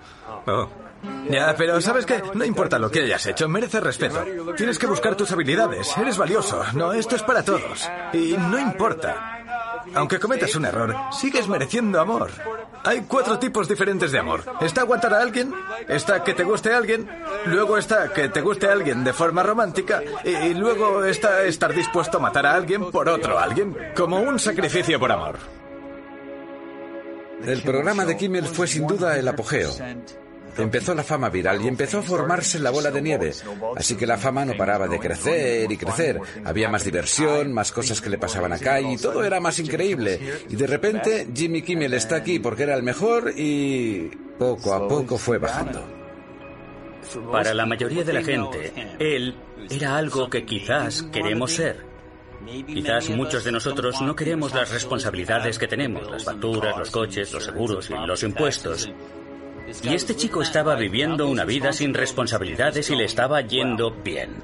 [0.46, 0.83] Oh.
[1.30, 2.22] Ya, pero ¿sabes qué?
[2.34, 4.24] No importa lo que hayas hecho, mereces respeto.
[4.56, 6.62] Tienes que buscar tus habilidades, eres valioso.
[6.74, 7.88] No, esto es para todos.
[8.12, 9.40] Y no importa.
[9.94, 12.30] Aunque cometas un error, sigues mereciendo amor.
[12.84, 14.44] Hay cuatro tipos diferentes de amor.
[14.60, 15.54] Está aguantar a alguien,
[15.88, 17.08] está que te guste a alguien,
[17.46, 22.18] luego está que te guste a alguien de forma romántica y luego está estar dispuesto
[22.18, 25.38] a matar a alguien por otro alguien, como un sacrificio por amor.
[27.46, 29.70] El programa de Kimmel fue sin duda el apogeo.
[30.56, 33.32] Empezó la fama viral y empezó a formarse la bola de nieve.
[33.76, 36.20] Así que la fama no paraba de crecer y crecer.
[36.44, 40.20] Había más diversión, más cosas que le pasaban acá y todo era más increíble.
[40.48, 45.18] Y de repente Jimmy Kimmel está aquí porque era el mejor y poco a poco
[45.18, 45.84] fue bajando.
[47.30, 49.36] Para la mayoría de la gente, él
[49.70, 51.94] era algo que quizás queremos ser.
[52.66, 57.44] Quizás muchos de nosotros no queremos las responsabilidades que tenemos, las facturas, los coches, los
[57.44, 58.90] seguros y los impuestos.
[59.82, 64.42] Y este chico estaba viviendo una vida sin responsabilidades y le estaba yendo bien.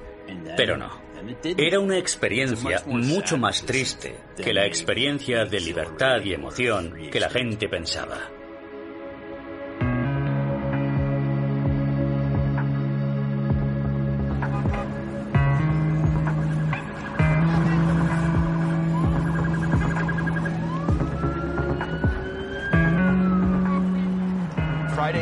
[0.57, 1.11] Pero no.
[1.45, 7.31] Era una experiencia mucho más triste que la experiencia de libertad y emoción que la
[7.31, 8.31] gente pensaba.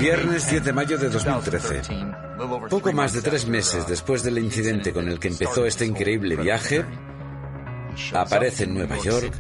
[0.08, 1.82] Viernes 10 de mayo de 2013.
[2.70, 6.82] Poco más de tres meses después del incidente con el que empezó este increíble viaje,
[8.14, 9.34] aparece en Nueva York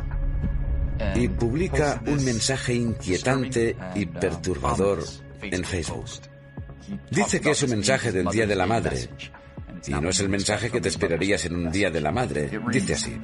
[1.14, 5.02] y publica un mensaje inquietante y perturbador
[5.40, 6.04] en Facebook.
[7.10, 9.08] Dice que es un mensaje del Día de la Madre.
[9.86, 12.50] Y no es el mensaje que te esperarías en un Día de la Madre.
[12.70, 13.18] Dice así.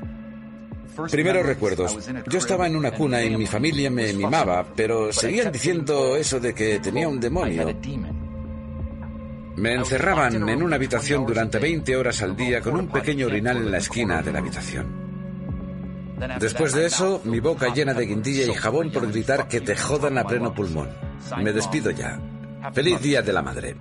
[1.11, 1.99] Primeros recuerdos.
[2.29, 6.55] Yo estaba en una cuna y mi familia me mimaba, pero seguían diciendo eso de
[6.55, 7.67] que tenía un demonio.
[9.57, 13.71] Me encerraban en una habitación durante 20 horas al día con un pequeño orinal en
[13.71, 15.05] la esquina de la habitación.
[16.41, 20.19] Después de eso, mi boca llena de guindilla y jabón por gritar que te jodan
[20.19, 20.89] a pleno pulmón.
[21.43, 22.21] Me despido ya.
[22.73, 23.77] Feliz Día de la Madre.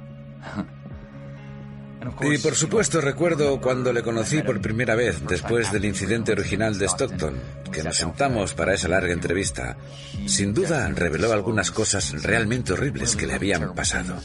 [2.22, 6.88] Y por supuesto recuerdo cuando le conocí por primera vez después del incidente original de
[6.88, 7.36] Stockton,
[7.72, 9.78] que nos sentamos para esa larga entrevista.
[10.26, 14.16] Sin duda reveló algunas cosas realmente horribles que le habían pasado.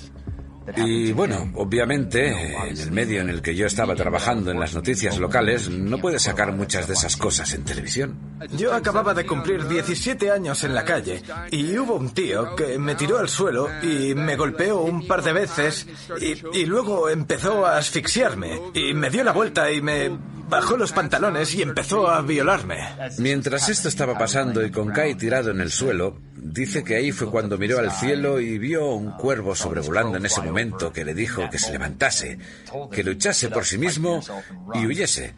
[0.77, 5.19] Y bueno, obviamente, en el medio en el que yo estaba trabajando en las noticias
[5.19, 8.17] locales, no puede sacar muchas de esas cosas en televisión.
[8.57, 12.95] Yo acababa de cumplir 17 años en la calle y hubo un tío que me
[12.95, 15.87] tiró al suelo y me golpeó un par de veces
[16.21, 20.11] y, y luego empezó a asfixiarme y me dio la vuelta y me
[20.49, 22.79] bajó los pantalones y empezó a violarme.
[23.19, 27.31] Mientras esto estaba pasando y con Kai tirado en el suelo, dice que ahí fue
[27.31, 31.49] cuando miró al cielo y vio un cuervo sobrevolando en ese momento que le dijo
[31.51, 32.39] que se levantase,
[32.91, 34.21] que luchase por sí mismo
[34.75, 35.35] y huyese.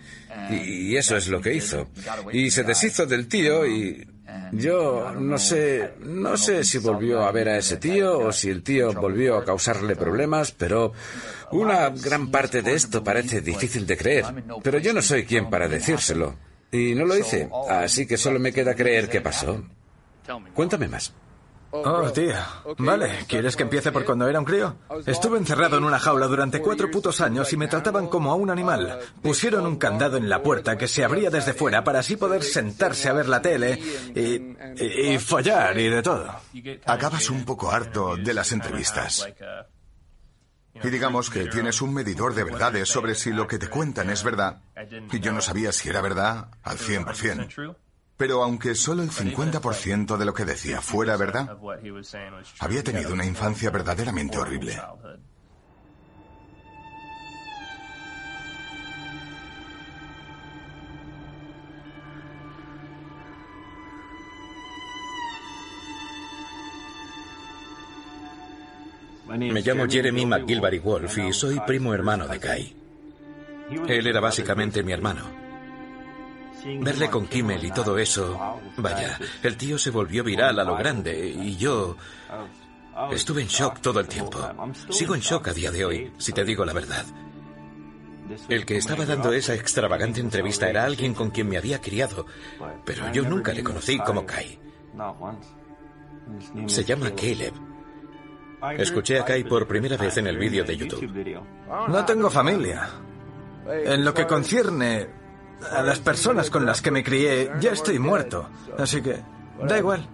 [0.51, 1.89] Y, eso es lo que hizo.
[2.33, 4.07] Y se deshizo del tío y
[4.53, 8.63] Yo no sé, no sé si volvió a ver a ese tío o si el
[8.63, 10.93] tío volvió a causarle problemas, pero
[11.53, 14.25] una gran parte de esto parece difícil de creer.
[14.63, 16.35] Pero yo no soy quien para decírselo.
[16.73, 19.65] Y no lo hice, así que solo me queda creer qué pasó.
[20.55, 21.13] Cuéntame más.
[21.73, 22.47] Oh, tía.
[22.79, 24.77] Vale, ¿quieres que empiece por cuando era un crío?
[25.07, 28.51] Estuve encerrado en una jaula durante cuatro putos años y me trataban como a un
[28.51, 28.99] animal.
[29.23, 33.09] Pusieron un candado en la puerta que se abría desde fuera para así poder sentarse
[33.09, 33.79] a ver la tele
[34.15, 36.29] y, y, follar y de todo.
[36.87, 39.29] Acabas un poco harto de las entrevistas.
[40.83, 44.23] Y digamos que tienes un medidor de verdades sobre si lo que te cuentan es
[44.25, 44.61] verdad.
[45.13, 47.77] Y yo no sabía si era verdad al 100%.
[48.21, 51.57] Pero aunque solo el 50% de lo que decía fuera verdad,
[52.59, 54.79] había tenido una infancia verdaderamente horrible.
[69.29, 72.77] Me llamo Jeremy McGilvary Wolf y soy primo hermano de Kai.
[73.89, 75.40] Él era básicamente mi hermano.
[76.65, 81.29] Verle con Kimmel y todo eso, vaya, el tío se volvió viral a lo grande
[81.29, 81.97] y yo
[83.11, 84.39] estuve en shock todo el tiempo.
[84.91, 87.05] Sigo en shock a día de hoy, si te digo la verdad.
[88.49, 92.27] El que estaba dando esa extravagante entrevista era alguien con quien me había criado,
[92.85, 94.59] pero yo nunca le conocí como Kai.
[96.67, 97.55] Se llama Caleb.
[98.79, 101.43] Escuché a Kai por primera vez en el vídeo de YouTube.
[101.89, 102.89] No tengo familia.
[103.67, 105.20] En lo que concierne
[105.71, 108.49] a las personas con las que me crié, ya estoy muerto.
[108.79, 109.23] Así que,
[109.67, 110.09] da igual.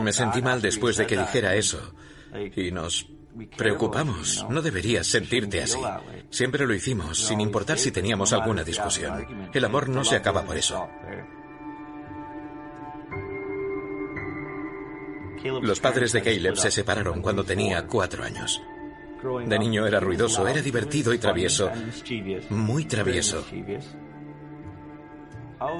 [0.00, 1.94] Me sentí mal después de que dijera eso.
[2.56, 3.06] Y nos
[3.56, 4.46] preocupamos.
[4.48, 5.78] No deberías sentirte así.
[6.30, 9.50] Siempre lo hicimos, sin importar si teníamos alguna discusión.
[9.52, 10.88] El amor no se acaba por eso.
[15.62, 18.62] Los padres de Caleb se separaron cuando tenía cuatro años.
[19.46, 21.70] De niño era ruidoso, era divertido y travieso.
[22.50, 23.44] Muy travieso.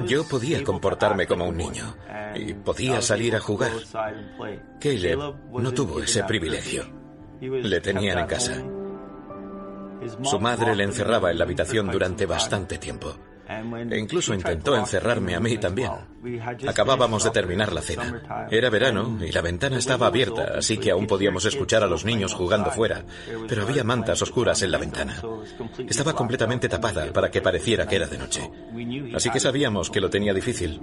[0.07, 1.97] Yo podía comportarme como un niño
[2.35, 3.73] y podía salir a jugar.
[4.81, 5.19] Caleb
[5.53, 6.85] no tuvo ese privilegio.
[7.41, 8.63] Le tenían en casa.
[10.23, 13.17] Su madre le encerraba en la habitación durante bastante tiempo.
[13.91, 15.91] E incluso intentó encerrarme a mí también.
[16.67, 18.49] Acabábamos de terminar la cena.
[18.51, 22.35] Era verano y la ventana estaba abierta, así que aún podíamos escuchar a los niños
[22.35, 23.05] jugando fuera,
[23.49, 25.21] pero había mantas oscuras en la ventana.
[25.89, 28.51] Estaba completamente tapada para que pareciera que era de noche.
[29.15, 30.81] Así que sabíamos que lo tenía difícil.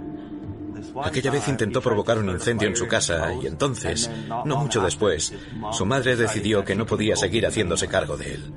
[1.04, 4.10] Aquella vez intentó provocar un incendio en su casa y entonces,
[4.46, 5.34] no mucho después,
[5.72, 8.54] su madre decidió que no podía seguir haciéndose cargo de él.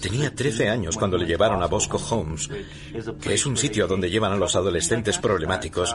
[0.00, 2.48] Tenía 13 años cuando le llevaron a Bosco Homes,
[3.20, 5.94] que es un sitio donde llevan a los adolescentes problemáticos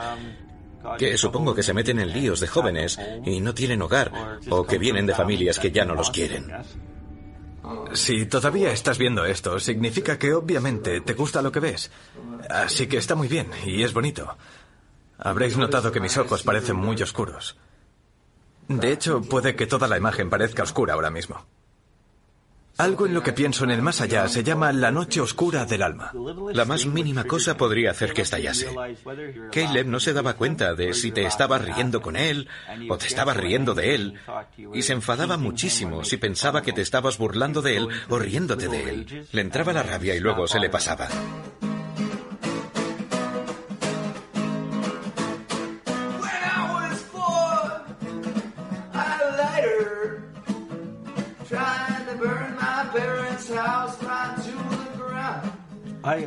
[0.97, 4.77] que supongo que se meten en líos de jóvenes y no tienen hogar o que
[4.77, 6.51] vienen de familias que ya no los quieren.
[7.93, 11.91] Si todavía estás viendo esto, significa que obviamente te gusta lo que ves.
[12.49, 14.37] Así que está muy bien y es bonito.
[15.17, 17.57] Habréis notado que mis ojos parecen muy oscuros.
[18.67, 21.45] De hecho, puede que toda la imagen parezca oscura ahora mismo.
[22.77, 25.81] Algo en lo que pienso en el más allá se llama la noche oscura del
[25.81, 26.13] alma.
[26.53, 28.69] La más mínima cosa podría hacer que estallase.
[29.51, 32.47] Caleb no se daba cuenta de si te estabas riendo con él
[32.89, 34.19] o te estabas riendo de él
[34.73, 38.89] y se enfadaba muchísimo si pensaba que te estabas burlando de él o riéndote de
[38.89, 39.27] él.
[39.31, 41.07] Le entraba la rabia y luego se le pasaba.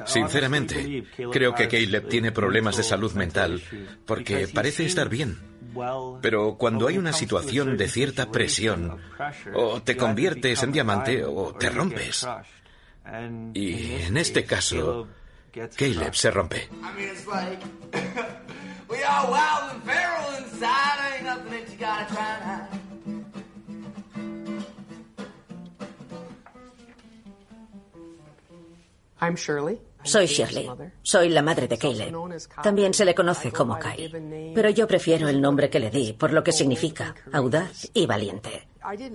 [0.06, 3.62] Sinceramente, creo que Caleb tiene problemas de salud mental
[4.06, 5.38] porque parece estar bien.
[6.20, 8.98] Pero cuando hay una situación de cierta presión,
[9.54, 12.26] o te conviertes en diamante o te rompes.
[13.54, 15.08] Y en este caso,
[15.76, 16.68] Caleb se rompe.
[30.02, 30.70] Soy Shirley.
[31.02, 32.14] Soy la madre de Caleb.
[32.62, 34.10] También se le conoce como Kai.
[34.54, 38.68] Pero yo prefiero el nombre que le di por lo que significa audaz y valiente.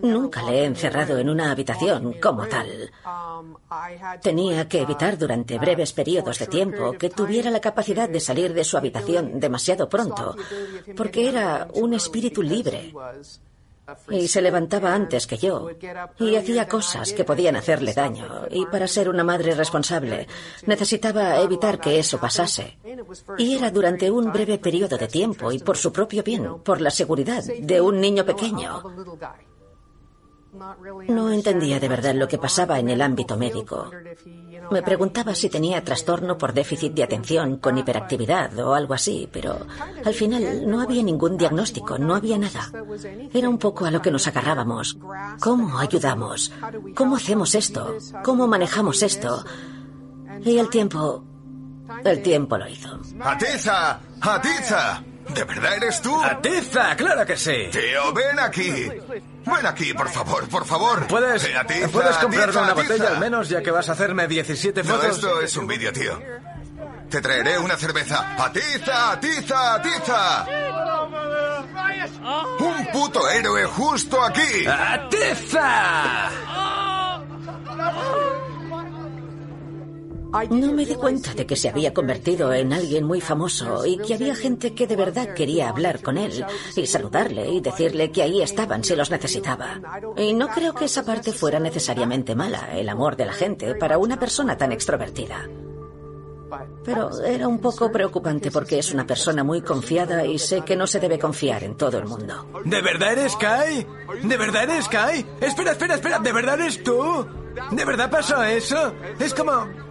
[0.03, 2.91] Nunca le he encerrado en una habitación como tal.
[4.21, 8.63] Tenía que evitar durante breves periodos de tiempo que tuviera la capacidad de salir de
[8.63, 10.35] su habitación demasiado pronto,
[10.95, 12.93] porque era un espíritu libre.
[14.09, 15.69] Y se levantaba antes que yo
[16.19, 20.27] y hacía cosas que podían hacerle daño y para ser una madre responsable
[20.65, 22.77] necesitaba evitar que eso pasase.
[23.37, 26.89] Y era durante un breve periodo de tiempo y por su propio bien, por la
[26.89, 28.83] seguridad de un niño pequeño.
[31.09, 33.91] No entendía de verdad lo que pasaba en el ámbito médico.
[34.71, 39.65] Me preguntaba si tenía trastorno por déficit de atención con hiperactividad o algo así, pero
[40.03, 42.71] al final no había ningún diagnóstico, no había nada.
[43.33, 44.97] Era un poco a lo que nos agarrábamos.
[45.39, 46.51] ¿Cómo ayudamos?
[46.95, 47.97] ¿Cómo hacemos esto?
[48.23, 49.43] ¿Cómo manejamos esto?
[50.43, 51.23] Y el tiempo...
[52.03, 52.99] El tiempo lo hizo.
[53.21, 53.99] ¡Atiza!
[54.21, 55.03] ¡Atiza!
[55.33, 56.15] ¿De verdad eres tú?
[56.21, 56.95] ¡Atiza!
[56.95, 57.69] ¡Claro que sí!
[57.71, 58.89] Tío, ven aquí.
[59.45, 61.07] Ven aquí, por favor, por favor.
[61.07, 62.87] ¿Puedes, Atiza, ¿puedes comprarme Atiza, una Atiza.
[62.93, 65.15] botella al menos ya que vas a hacerme 17 No, fotos?
[65.15, 66.19] esto es un vídeo, tío.
[67.09, 68.35] Te traeré una cerveza.
[68.43, 70.45] ¡Atiza, atiza, atiza!
[72.59, 74.65] ¡Un puto héroe justo aquí!
[74.67, 76.29] ¡Atiza!
[80.49, 84.15] No me di cuenta de que se había convertido en alguien muy famoso y que
[84.15, 88.41] había gente que de verdad quería hablar con él y saludarle y decirle que ahí
[88.41, 89.79] estaban si los necesitaba.
[90.17, 93.97] Y no creo que esa parte fuera necesariamente mala, el amor de la gente, para
[93.97, 95.47] una persona tan extrovertida.
[96.83, 100.85] Pero era un poco preocupante porque es una persona muy confiada y sé que no
[100.85, 102.47] se debe confiar en todo el mundo.
[102.63, 103.87] ¿De verdad eres Kai?
[104.23, 105.25] ¿De verdad eres Kai?
[105.41, 107.25] Espera, espera, espera, ¿de verdad eres tú?
[107.71, 108.93] ¿De verdad pasó eso?
[109.19, 109.84] Es como...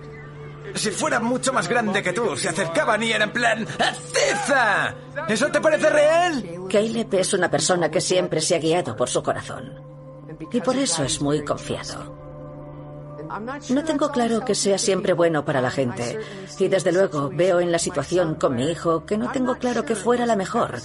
[0.75, 3.67] Si fuera mucho más grande que tú, se acercaban y eran en plan...
[3.79, 4.95] ¡Atiza!
[5.29, 6.67] ¿Eso te parece real?
[6.71, 9.73] Caleb es una persona que siempre se ha guiado por su corazón.
[10.53, 12.25] Y por eso es muy confiado.
[13.71, 16.19] No tengo claro que sea siempre bueno para la gente.
[16.59, 19.95] Y desde luego veo en la situación con mi hijo que no tengo claro que
[19.95, 20.81] fuera la mejor.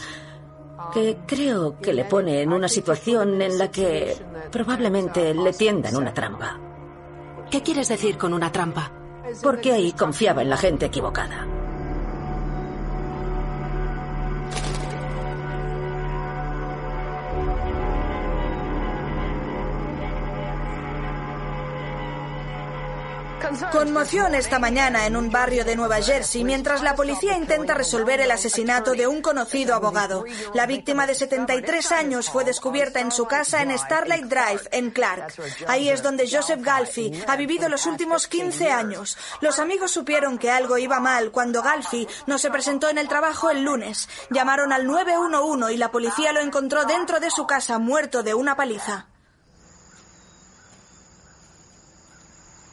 [0.93, 4.15] Que creo que le pone en una situación en la que
[4.51, 6.59] probablemente le tiendan una trampa.
[7.51, 8.99] ¿Qué quieres decir con una trampa?
[9.41, 11.47] Porque ahí confiaba en la gente equivocada.
[23.72, 28.30] Conmoción esta mañana en un barrio de Nueva Jersey mientras la policía intenta resolver el
[28.30, 30.26] asesinato de un conocido abogado.
[30.54, 35.34] La víctima de 73 años fue descubierta en su casa en Starlight Drive, en Clark.
[35.68, 39.18] Ahí es donde Joseph Galfi ha vivido los últimos 15 años.
[39.41, 43.50] Los amigos supieron que algo iba mal cuando Galfi no se presentó en el trabajo
[43.50, 44.10] el lunes.
[44.30, 48.56] Llamaron al 911 y la policía lo encontró dentro de su casa muerto de una
[48.56, 49.08] paliza.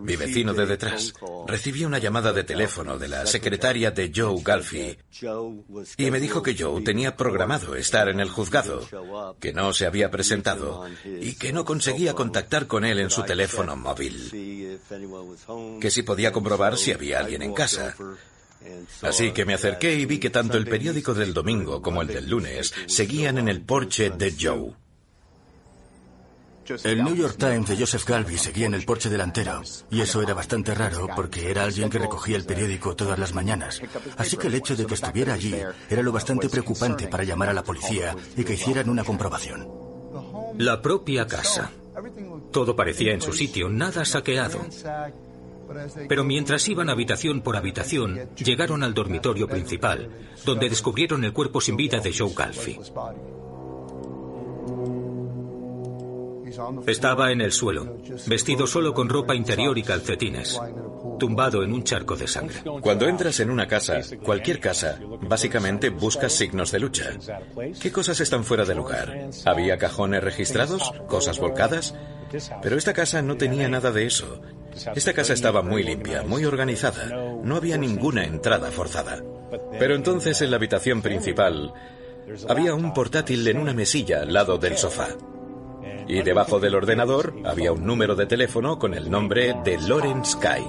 [0.00, 1.12] Mi vecino de detrás.
[1.46, 4.98] Recibí una llamada de teléfono de la secretaria de Joe Galfi
[5.96, 8.86] y me dijo que Joe tenía programado estar en el juzgado,
[9.40, 13.76] que no se había presentado y que no conseguía contactar con él en su teléfono
[13.76, 14.80] móvil,
[15.80, 17.94] que si podía comprobar si había alguien en casa.
[19.02, 22.28] Así que me acerqué y vi que tanto el periódico del domingo como el del
[22.28, 24.85] lunes seguían en el porche de Joe.
[26.84, 30.34] El New York Times de Joseph Galvey seguía en el porche delantero, y eso era
[30.34, 33.80] bastante raro porque era alguien que recogía el periódico todas las mañanas.
[34.16, 35.54] Así que el hecho de que estuviera allí
[35.88, 39.68] era lo bastante preocupante para llamar a la policía y que hicieran una comprobación.
[40.58, 41.70] La propia casa.
[42.52, 44.60] Todo parecía en su sitio, nada saqueado.
[46.08, 50.10] Pero mientras iban habitación por habitación, llegaron al dormitorio principal,
[50.44, 52.78] donde descubrieron el cuerpo sin vida de Joe Galfi.
[56.86, 60.60] Estaba en el suelo, vestido solo con ropa interior y calcetines,
[61.18, 62.62] tumbado en un charco de sangre.
[62.80, 67.10] Cuando entras en una casa, cualquier casa, básicamente buscas signos de lucha.
[67.80, 69.28] ¿Qué cosas están fuera de lugar?
[69.44, 70.92] ¿Había cajones registrados?
[71.08, 71.94] ¿Cosas volcadas?
[72.62, 74.40] Pero esta casa no tenía nada de eso.
[74.94, 77.06] Esta casa estaba muy limpia, muy organizada.
[77.42, 79.22] No había ninguna entrada forzada.
[79.78, 81.72] Pero entonces en la habitación principal
[82.48, 85.08] había un portátil en una mesilla al lado del sofá.
[86.08, 90.64] Y debajo del ordenador había un número de teléfono con el nombre de Lawrence Kai.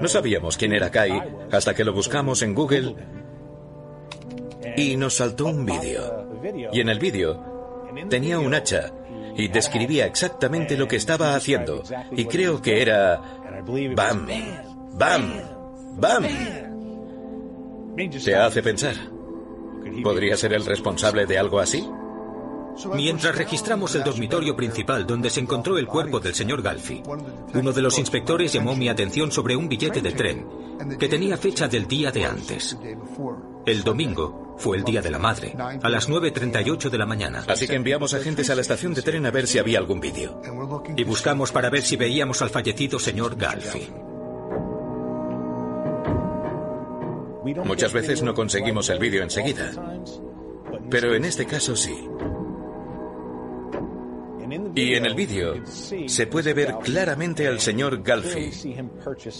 [0.00, 2.96] No sabíamos quién era Kai hasta que lo buscamos en Google
[4.76, 6.28] y nos saltó un vídeo.
[6.72, 8.92] Y en el vídeo tenía un hacha
[9.36, 11.82] y describía exactamente lo que estaba haciendo.
[12.12, 13.20] Y creo que era...
[13.94, 14.26] ¡Bam!
[14.94, 15.32] ¡Bam!
[15.96, 16.26] ¡Bam!
[18.24, 18.94] Te hace pensar.
[20.02, 21.86] ¿Podría ser el responsable de algo así?
[22.94, 27.02] Mientras registramos el dormitorio principal donde se encontró el cuerpo del señor Galfi,
[27.54, 30.46] uno de los inspectores llamó mi atención sobre un billete de tren
[30.98, 32.76] que tenía fecha del día de antes.
[33.64, 37.44] El domingo fue el día de la madre, a las 9.38 de la mañana.
[37.46, 40.40] Así que enviamos agentes a la estación de tren a ver si había algún vídeo.
[40.96, 43.88] Y buscamos para ver si veíamos al fallecido señor Galfi.
[47.64, 49.72] Muchas veces no conseguimos el vídeo enseguida,
[50.90, 51.96] pero en este caso sí.
[54.74, 55.54] Y en el vídeo
[56.06, 58.50] se puede ver claramente al señor Galfi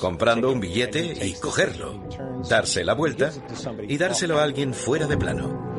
[0.00, 2.08] comprando un billete y cogerlo,
[2.48, 3.30] darse la vuelta
[3.86, 5.72] y dárselo a alguien fuera de plano.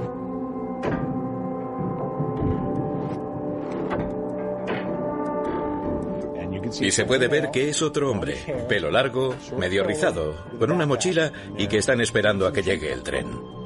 [6.79, 8.35] Y se puede ver que es otro hombre,
[8.67, 13.03] pelo largo, medio rizado, con una mochila y que están esperando a que llegue el
[13.03, 13.62] tren.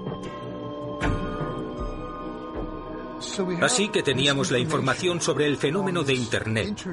[3.62, 6.86] Así que teníamos la información sobre el fenómeno de Internet.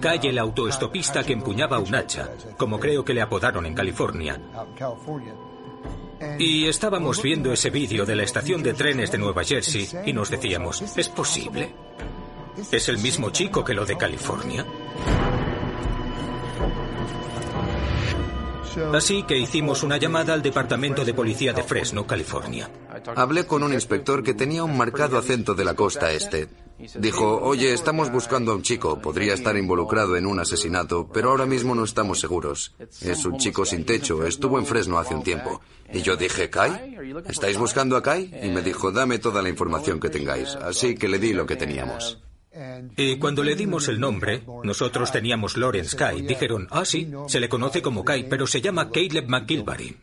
[0.00, 4.40] Calle el autoestopista que empuñaba un hacha, como creo que le apodaron en California.
[6.38, 10.30] Y estábamos viendo ese vídeo de la estación de trenes de Nueva Jersey y nos
[10.30, 11.74] decíamos, ¿es posible?
[12.70, 14.66] ¿Es el mismo chico que lo de California?
[18.92, 22.70] Así que hicimos una llamada al Departamento de Policía de Fresno, California.
[23.16, 26.48] Hablé con un inspector que tenía un marcado acento de la costa este.
[26.98, 31.44] Dijo, oye, estamos buscando a un chico, podría estar involucrado en un asesinato, pero ahora
[31.44, 32.74] mismo no estamos seguros.
[33.02, 35.60] Es un chico sin techo, estuvo en Fresno hace un tiempo.
[35.92, 36.96] Y yo dije, ¿Kai?
[37.28, 38.32] ¿Estáis buscando a Kai?
[38.42, 40.54] Y me dijo, dame toda la información que tengáis.
[40.54, 42.18] Así que le di lo que teníamos.
[42.96, 46.22] Y cuando le dimos el nombre, nosotros teníamos Lawrence Kai.
[46.22, 49.96] Dijeron, ah, sí, se le conoce como Kai, pero se llama Caleb McGilvary.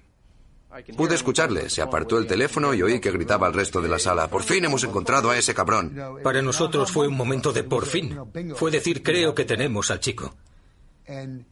[0.95, 4.29] Pude escucharle, se apartó el teléfono y oí que gritaba al resto de la sala,
[4.29, 5.97] por fin hemos encontrado a ese cabrón.
[6.23, 8.17] Para nosotros fue un momento de por fin.
[8.55, 10.35] Fue decir, creo que tenemos al chico.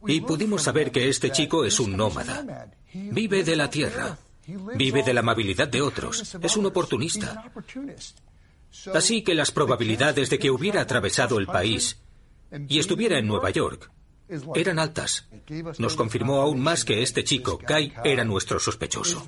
[0.06, 2.70] Y pudimos saber que este chico es un nómada.
[2.92, 4.18] Vive de la tierra.
[4.76, 6.36] Vive de la amabilidad de otros.
[6.40, 7.50] Es un oportunista.
[8.94, 12.00] Así que las probabilidades de que hubiera atravesado el país
[12.68, 13.90] y estuviera en Nueva York
[14.54, 15.28] eran altas.
[15.78, 19.24] Nos confirmó aún más que este chico, Kai, era nuestro sospechoso.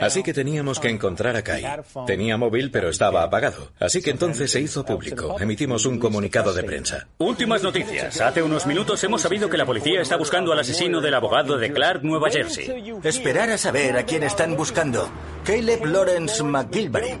[0.00, 1.64] Así que teníamos que encontrar a Kai.
[2.06, 3.72] Tenía móvil, pero estaba apagado.
[3.80, 5.36] Así que entonces se hizo público.
[5.40, 7.08] Emitimos un comunicado de prensa.
[7.18, 8.20] Últimas noticias.
[8.20, 11.72] Hace unos minutos hemos sabido que la policía está buscando al asesino del abogado de
[11.72, 12.92] Clark, Nueva Jersey.
[13.02, 15.10] Esperar a saber a quién están buscando.
[15.44, 17.18] Caleb Lawrence McGilvary.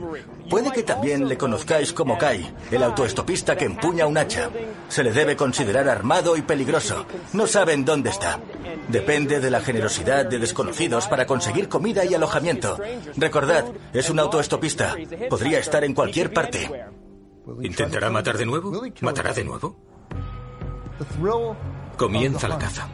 [0.48, 4.50] Puede que también le conozcáis como Kai, el autoestopista que empuña un hacha.
[4.88, 7.06] Se le debe considerar armado y peligroso.
[7.32, 8.38] No saben dónde está.
[8.88, 12.78] Depende de la generosidad de desconocidos para conseguir comida y alojamiento.
[13.16, 14.94] Recordad, es un autoestopista.
[15.30, 16.70] Podría estar en cualquier parte.
[17.62, 18.82] ¿Intentará matar de nuevo?
[19.00, 19.76] ¿Matará de nuevo?
[21.96, 22.88] Comienza la caza.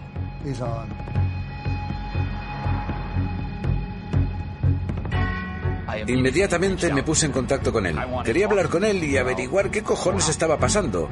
[6.06, 7.96] Inmediatamente me puse en contacto con él.
[8.24, 11.08] Quería hablar con él y averiguar qué cojones estaba pasando.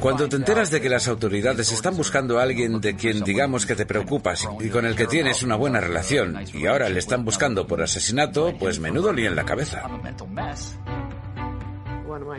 [0.00, 3.76] Cuando te enteras de que las autoridades están buscando a alguien de quien digamos que
[3.76, 7.66] te preocupas y con el que tienes una buena relación y ahora le están buscando
[7.66, 9.84] por asesinato, pues menudo lío en la cabeza.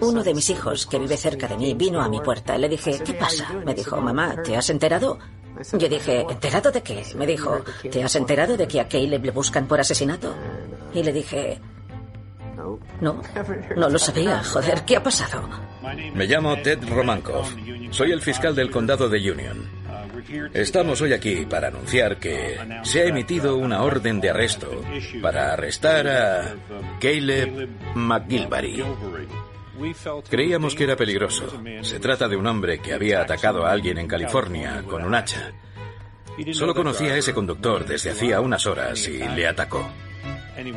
[0.01, 2.57] Uno de mis hijos, que vive cerca de mí, vino a mi puerta.
[2.57, 3.49] Le dije, ¿qué pasa?
[3.65, 5.17] Me dijo, mamá, ¿te has enterado?
[5.73, 7.03] Yo dije, ¿enterado de qué?
[7.15, 10.35] Me dijo, ¿te has enterado de que a Caleb le buscan por asesinato?
[10.93, 11.59] Y le dije,
[13.01, 13.21] no,
[13.75, 14.43] no lo sabía.
[14.43, 15.49] Joder, ¿qué ha pasado?
[16.13, 17.45] Me llamo Ted Romankov.
[17.91, 19.83] Soy el fiscal del condado de Union.
[20.53, 24.81] Estamos hoy aquí para anunciar que se ha emitido una orden de arresto
[25.21, 26.55] para arrestar a
[26.99, 28.83] Caleb McGilvary.
[30.29, 31.51] Creíamos que era peligroso.
[31.81, 35.51] Se trata de un hombre que había atacado a alguien en California con un hacha.
[36.51, 39.87] Solo conocía a ese conductor desde hacía unas horas y le atacó.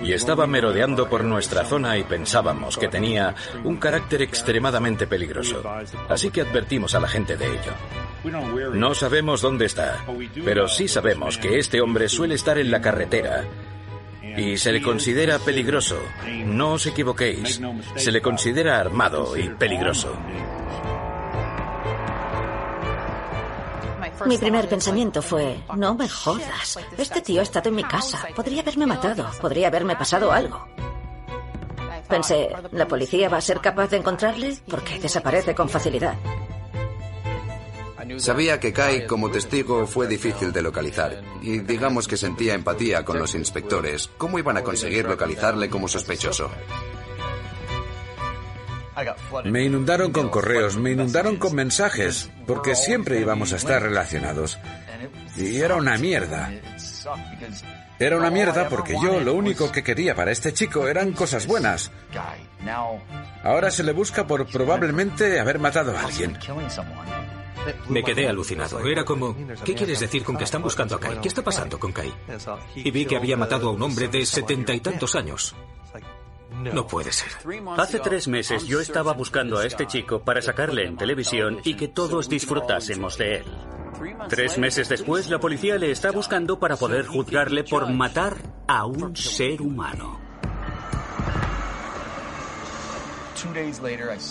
[0.02, 3.34] Y estaba merodeando por nuestra zona y pensábamos que tenía
[3.64, 5.62] un carácter extremadamente peligroso.
[6.08, 8.72] Así que advertimos a la gente de ello.
[8.74, 10.04] No sabemos dónde está,
[10.44, 13.44] pero sí sabemos que este hombre suele estar en la carretera
[14.36, 15.98] y se le considera peligroso.
[16.46, 17.60] No os equivoquéis,
[17.96, 20.16] se le considera armado y peligroso.
[24.26, 28.62] Mi primer pensamiento fue, no me jodas, este tío ha estado en mi casa, podría
[28.62, 30.66] haberme matado, podría haberme pasado algo.
[32.08, 34.56] Pensé, ¿la policía va a ser capaz de encontrarle?
[34.68, 36.14] Porque desaparece con facilidad.
[38.18, 43.18] Sabía que Kai como testigo fue difícil de localizar y digamos que sentía empatía con
[43.18, 44.10] los inspectores.
[44.16, 46.50] ¿Cómo iban a conseguir localizarle como sospechoso?
[49.44, 54.58] Me inundaron con correos, me inundaron con mensajes, porque siempre íbamos a estar relacionados.
[55.36, 56.50] Y era una mierda.
[57.98, 61.90] Era una mierda porque yo lo único que quería para este chico eran cosas buenas.
[63.42, 66.38] Ahora se le busca por probablemente haber matado a alguien.
[67.88, 68.80] Me quedé alucinado.
[68.86, 71.20] Era como, ¿qué quieres decir con que están buscando a Kai?
[71.20, 72.12] ¿Qué está pasando con Kai?
[72.76, 75.54] Y vi que había matado a un hombre de setenta y tantos años.
[76.62, 77.28] No puede ser.
[77.76, 81.88] Hace tres meses yo estaba buscando a este chico para sacarle en televisión y que
[81.88, 83.44] todos disfrutásemos de él.
[84.28, 89.16] Tres meses después, la policía le está buscando para poder juzgarle por matar a un
[89.16, 90.20] ser humano.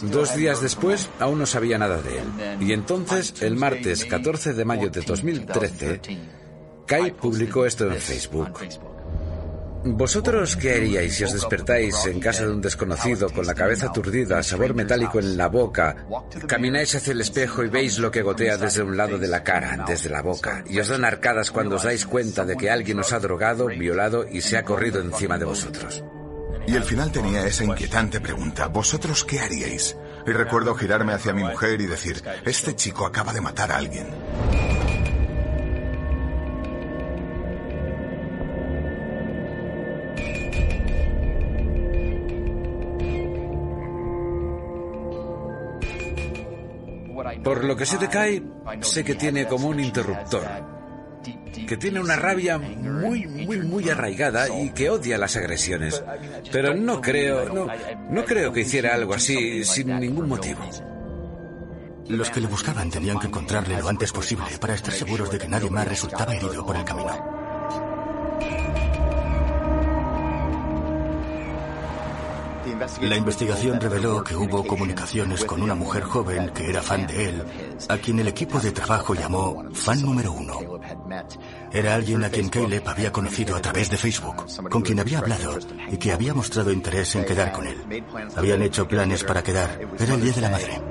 [0.03, 2.25] Dos días después, aún no sabía nada de él.
[2.59, 6.01] Y entonces, el martes 14 de mayo de 2013,
[6.85, 8.49] Kai publicó esto en Facebook.
[9.87, 14.41] ¿Vosotros qué haríais si os despertáis en casa de un desconocido con la cabeza aturdida,
[14.41, 16.07] sabor metálico en la boca,
[16.47, 19.85] camináis hacia el espejo y veis lo que gotea desde un lado de la cara,
[19.87, 23.13] desde la boca, y os dan arcadas cuando os dais cuenta de que alguien os
[23.13, 26.03] ha drogado, violado y se ha corrido encima de vosotros?
[26.65, 29.95] Y al final tenía esa inquietante pregunta, ¿vosotros qué haríais?
[30.25, 34.07] Y recuerdo girarme hacia mi mujer y decir, este chico acaba de matar a alguien.
[47.45, 48.41] Por lo que se te cae,
[48.81, 50.43] sé que tiene como un interruptor,
[51.67, 56.03] que tiene una rabia muy, muy, muy arraigada y que odia las agresiones.
[56.51, 57.67] Pero no creo, no,
[58.09, 60.67] no creo que hiciera algo así sin ningún motivo.
[62.07, 65.47] Los que le buscaban tenían que encontrarle lo antes posible para estar seguros de que
[65.47, 67.44] nadie más resultaba herido por el camino.
[73.01, 77.43] La investigación reveló que hubo comunicaciones con una mujer joven que era fan de él,
[77.87, 80.59] a quien el equipo de trabajo llamó fan número uno.
[81.71, 85.57] Era alguien a quien Caleb había conocido a través de Facebook, con quien había hablado
[85.91, 88.03] y que había mostrado interés en quedar con él.
[88.35, 89.79] Habían hecho planes para quedar.
[89.99, 90.81] Era el Día de la Madre.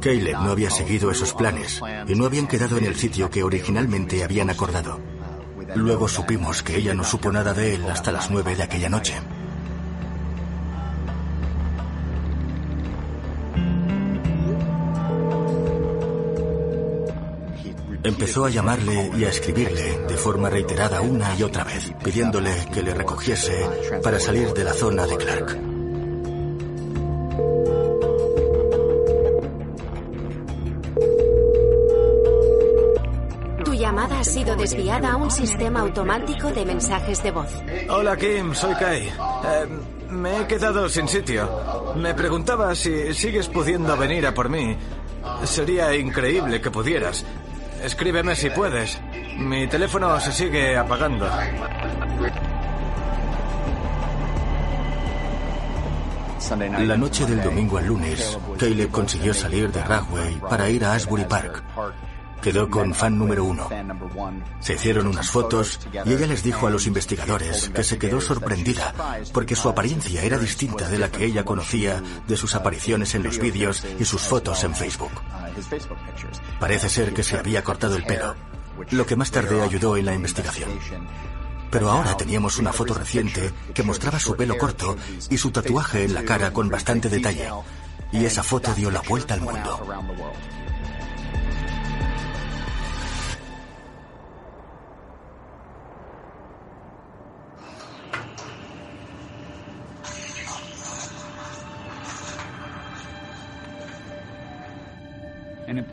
[0.00, 4.24] Caleb no había seguido esos planes y no habían quedado en el sitio que originalmente
[4.24, 5.00] habían acordado.
[5.74, 9.14] Luego supimos que ella no supo nada de él hasta las nueve de aquella noche.
[18.02, 22.82] Empezó a llamarle y a escribirle de forma reiterada una y otra vez, pidiéndole que
[22.82, 23.68] le recogiese
[24.02, 25.67] para salir de la zona de Clark.
[34.28, 37.48] Sido desviada a un sistema automático de mensajes de voz.
[37.88, 39.08] Hola Kim, soy Kai.
[39.08, 39.12] Eh,
[40.10, 41.94] me he quedado sin sitio.
[41.96, 44.76] Me preguntaba si sigues pudiendo venir a por mí.
[45.44, 47.24] Sería increíble que pudieras.
[47.82, 49.00] Escríbeme si puedes.
[49.38, 51.26] Mi teléfono se sigue apagando.
[56.50, 61.24] La noche del domingo al lunes, Caleb consiguió salir de Ragway para ir a Asbury
[61.24, 61.62] Park.
[62.42, 63.68] Quedó con fan número uno.
[64.60, 68.94] Se hicieron unas fotos y ella les dijo a los investigadores que se quedó sorprendida
[69.32, 73.38] porque su apariencia era distinta de la que ella conocía de sus apariciones en los
[73.38, 75.12] vídeos y sus fotos en Facebook.
[76.60, 78.34] Parece ser que se había cortado el pelo,
[78.90, 80.70] lo que más tarde ayudó en la investigación.
[81.70, 84.96] Pero ahora teníamos una foto reciente que mostraba su pelo corto
[85.28, 87.50] y su tatuaje en la cara con bastante detalle.
[88.10, 89.86] Y esa foto dio la vuelta al mundo.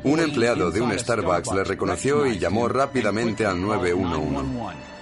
[0.03, 4.95] Un empleado de un Starbucks le reconoció y llamó rápidamente al 911.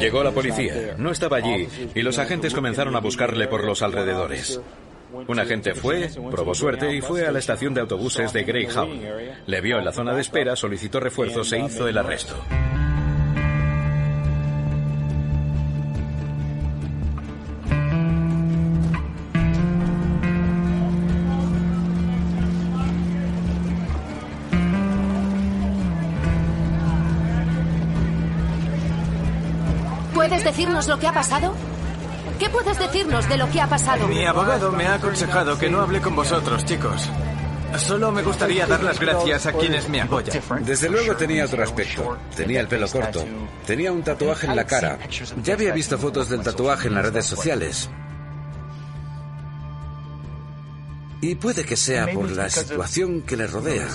[0.00, 4.60] Llegó la policía, no estaba allí y los agentes comenzaron a buscarle por los alrededores.
[5.28, 9.02] Un agente fue, probó suerte y fue a la estación de autobuses de Greyhound.
[9.46, 12.34] Le vio en la zona de espera, solicitó refuerzos e hizo el arresto.
[30.54, 31.52] Decirnos lo que ha pasado?
[32.38, 34.06] ¿Qué puedes decirnos de lo que ha pasado?
[34.06, 37.10] Mi abogado me ha aconsejado que no hable con vosotros, chicos.
[37.76, 40.40] Solo me gustaría dar las gracias a quienes me apoyan.
[40.64, 42.16] Desde luego tenía otro aspecto.
[42.36, 43.24] Tenía el pelo corto.
[43.66, 44.96] Tenía un tatuaje en la cara.
[45.42, 47.90] Ya había visto fotos del tatuaje en las redes sociales.
[51.24, 53.88] Y puede que sea por la situación que le rodea.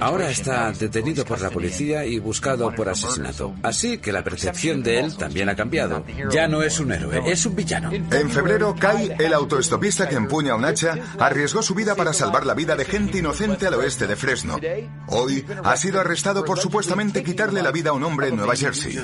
[0.00, 3.54] Ahora está detenido por la policía y buscado por asesinato.
[3.62, 6.04] Así que la percepción de él también ha cambiado.
[6.30, 7.90] Ya no es un héroe, es un villano.
[7.90, 12.52] En febrero, Kai, el autoestopista que empuña un hacha, arriesgó su vida para salvar la
[12.52, 14.60] vida de gente inocente al oeste de Fresno.
[15.08, 18.98] Hoy ha sido arrestado por supuestamente quitarle la vida a un hombre en Nueva Jersey.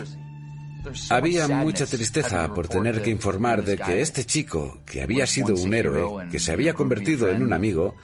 [1.11, 5.75] Había mucha tristeza por tener que informar de que este chico, que había sido un
[5.75, 7.95] héroe, que se había convertido en un amigo,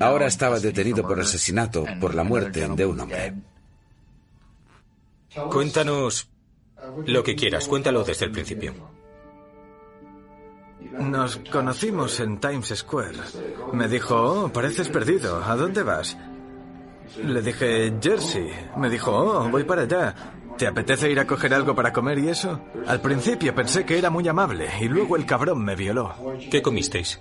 [0.00, 3.34] ahora estaba detenido por asesinato por la muerte de un hombre.
[5.50, 6.28] Cuéntanos
[7.06, 8.74] lo que quieras, cuéntalo desde el principio.
[10.98, 13.18] Nos conocimos en Times Square.
[13.72, 16.16] Me dijo, oh, pareces perdido, ¿a dónde vas?
[17.22, 18.50] Le dije, Jersey.
[18.76, 20.14] Me dijo, oh, voy para allá.
[20.56, 22.60] ¿Te apetece ir a coger algo para comer y eso?
[22.86, 26.14] Al principio pensé que era muy amable y luego el cabrón me violó.
[26.50, 27.20] ¿Qué comisteis?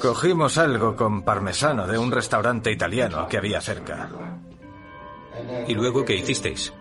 [0.00, 4.10] Cogimos algo con parmesano de un restaurante italiano que había cerca.
[5.66, 6.72] ¿Y luego qué hicisteis?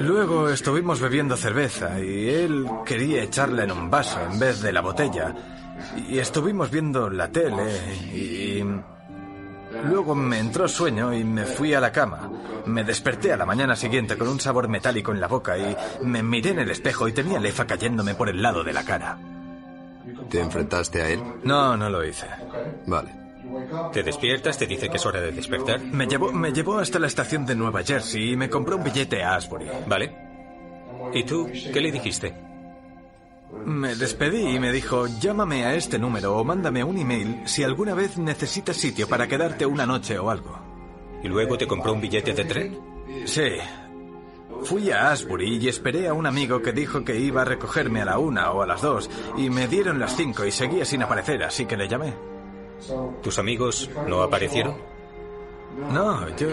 [0.00, 4.80] Luego estuvimos bebiendo cerveza y él quería echarla en un vaso en vez de la
[4.80, 5.34] botella.
[6.08, 7.72] Y estuvimos viendo la tele
[8.12, 8.62] y...
[9.84, 12.30] Luego me entró sueño y me fui a la cama.
[12.66, 16.22] Me desperté a la mañana siguiente con un sabor metálico en la boca y me
[16.22, 19.18] miré en el espejo y tenía lefa cayéndome por el lado de la cara.
[20.28, 21.22] ¿Te enfrentaste a él?
[21.44, 22.26] No, no lo hice.
[22.86, 23.20] Vale.
[23.92, 24.58] ¿Te despiertas?
[24.58, 25.80] ¿Te dice que es hora de despertar?
[25.80, 29.22] Me llevó, me llevó hasta la estación de Nueva Jersey y me compró un billete
[29.22, 29.66] a Asbury.
[29.86, 30.16] Vale.
[31.12, 32.49] ¿Y tú qué le dijiste?
[33.64, 37.94] Me despedí y me dijo, llámame a este número o mándame un email si alguna
[37.94, 40.58] vez necesitas sitio para quedarte una noche o algo.
[41.22, 42.78] ¿Y luego te compró un billete de tren?
[43.26, 43.56] Sí.
[44.62, 48.04] Fui a Asbury y esperé a un amigo que dijo que iba a recogerme a
[48.04, 51.42] la una o a las dos y me dieron las cinco y seguía sin aparecer,
[51.42, 52.14] así que le llamé.
[53.22, 54.76] ¿Tus amigos no aparecieron?
[55.92, 56.48] No, yo...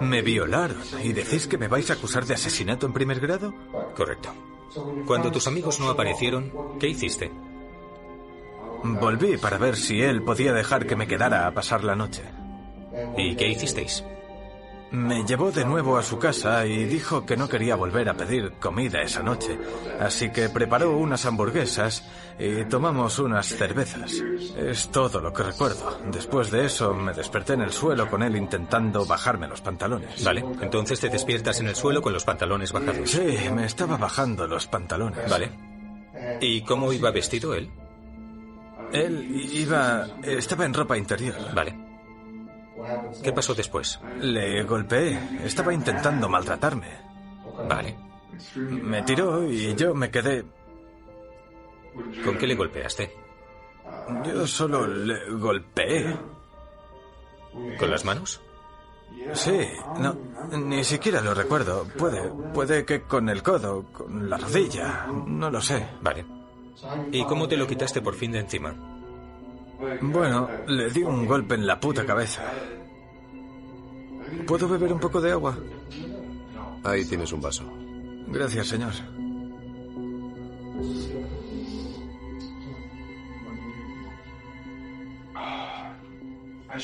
[0.00, 3.54] Me violaron y decís que me vais a acusar de asesinato en primer grado.
[3.96, 4.32] Correcto.
[5.06, 7.30] Cuando tus amigos no aparecieron, ¿qué hiciste?
[8.84, 12.22] Volví para ver si él podía dejar que me quedara a pasar la noche.
[13.16, 14.04] ¿Y qué hicisteis?
[14.92, 18.52] Me llevó de nuevo a su casa y dijo que no quería volver a pedir
[18.60, 19.58] comida esa noche.
[19.98, 22.06] Así que preparó unas hamburguesas
[22.38, 24.12] y tomamos unas cervezas.
[24.54, 25.98] Es todo lo que recuerdo.
[26.12, 30.22] Después de eso me desperté en el suelo con él intentando bajarme los pantalones.
[30.22, 33.10] Vale, entonces te despiertas en el suelo con los pantalones bajados.
[33.10, 35.30] Sí, me estaba bajando los pantalones.
[35.30, 35.50] Vale.
[36.42, 37.70] ¿Y cómo iba vestido él?
[38.92, 40.06] Él iba...
[40.22, 41.36] estaba en ropa interior.
[41.54, 41.91] Vale.
[43.22, 44.00] ¿Qué pasó después?
[44.20, 45.18] Le golpeé.
[45.44, 46.88] Estaba intentando maltratarme.
[47.68, 47.96] Vale.
[48.56, 50.44] Me tiró y yo me quedé...
[52.24, 53.12] ¿Con qué le golpeaste?
[54.24, 56.16] Yo solo le golpeé.
[57.78, 58.40] ¿Con las manos?
[59.34, 59.68] Sí,
[59.98, 60.16] no,
[60.58, 61.86] ni siquiera lo recuerdo.
[61.98, 65.86] Puede, puede que con el codo, con la rodilla, no lo sé.
[66.00, 66.24] Vale.
[67.12, 68.74] ¿Y cómo te lo quitaste por fin de encima?
[70.00, 72.42] Bueno, le di un golpe en la puta cabeza.
[74.46, 75.58] ¿Puedo beber un poco de agua?
[76.84, 77.64] Ahí tienes un vaso.
[78.28, 78.92] Gracias, señor.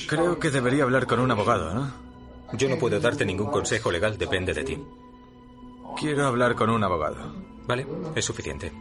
[0.08, 1.90] Creo que debería hablar con un abogado, ¿no?
[2.52, 4.84] Yo no puedo darte ningún consejo legal, depende de ti.
[5.98, 7.32] Quiero hablar con un abogado.
[7.66, 8.72] Vale, es suficiente.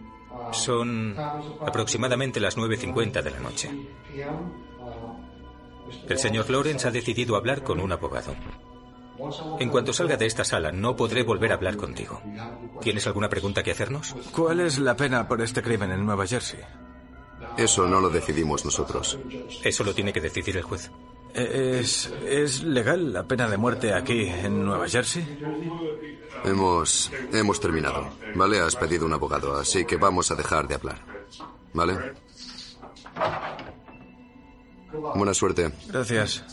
[0.51, 1.15] Son
[1.65, 3.69] aproximadamente las 9.50 de la noche.
[6.07, 8.35] El señor Lawrence ha decidido hablar con un abogado.
[9.59, 12.21] En cuanto salga de esta sala, no podré volver a hablar contigo.
[12.81, 14.15] ¿Tienes alguna pregunta que hacernos?
[14.31, 16.59] ¿Cuál es la pena por este crimen en Nueva Jersey?
[17.57, 19.17] Eso no lo decidimos nosotros.
[19.63, 20.91] Eso lo tiene que decidir el juez.
[21.33, 25.23] ¿Es, ¿Es legal la pena de muerte aquí en Nueva Jersey?
[26.43, 28.09] Hemos, hemos terminado.
[28.35, 28.59] ¿Vale?
[28.59, 30.99] Has pedido un abogado, así que vamos a dejar de hablar.
[31.73, 32.13] ¿Vale?
[35.15, 35.71] Buena suerte.
[35.87, 36.43] Gracias.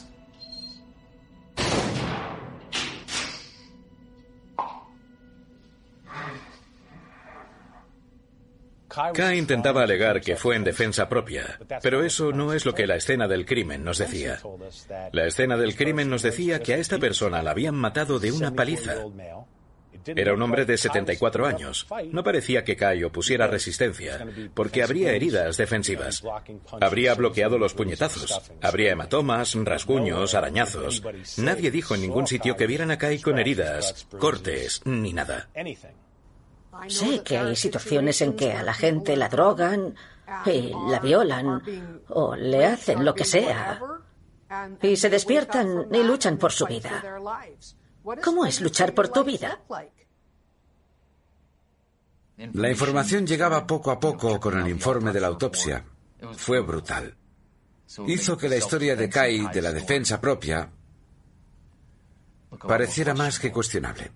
[9.15, 12.97] Kai intentaba alegar que fue en defensa propia, pero eso no es lo que la
[12.97, 14.41] escena del crimen nos decía.
[15.12, 18.53] La escena del crimen nos decía que a esta persona la habían matado de una
[18.53, 18.95] paliza.
[20.07, 21.87] Era un hombre de 74 años.
[22.12, 26.23] No parecía que Kai opusiera resistencia, porque habría heridas defensivas.
[26.81, 28.53] Habría bloqueado los puñetazos.
[28.61, 31.03] Habría hematomas, rasguños, arañazos.
[31.39, 35.49] Nadie dijo en ningún sitio que vieran a Kai con heridas, cortes, ni nada.
[36.89, 39.95] Sé que hay situaciones en que a la gente la drogan
[40.47, 41.63] y la violan
[42.09, 43.81] o le hacen lo que sea
[44.83, 47.21] y se despiertan y luchan por su vida.
[48.23, 49.59] ¿Cómo es luchar por tu vida?
[52.37, 55.85] La información llegaba poco a poco con el informe de la autopsia.
[56.37, 57.17] Fue brutal.
[58.07, 60.71] Hizo que la historia de Kai de la defensa propia
[62.67, 64.11] pareciera más que cuestionable.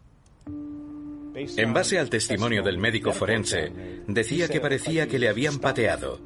[1.56, 3.72] En base al testimonio del médico forense,
[4.06, 6.20] decía que parecía que le habían pateado.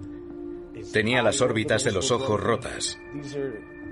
[0.92, 2.98] Tenía las órbitas de los ojos rotas.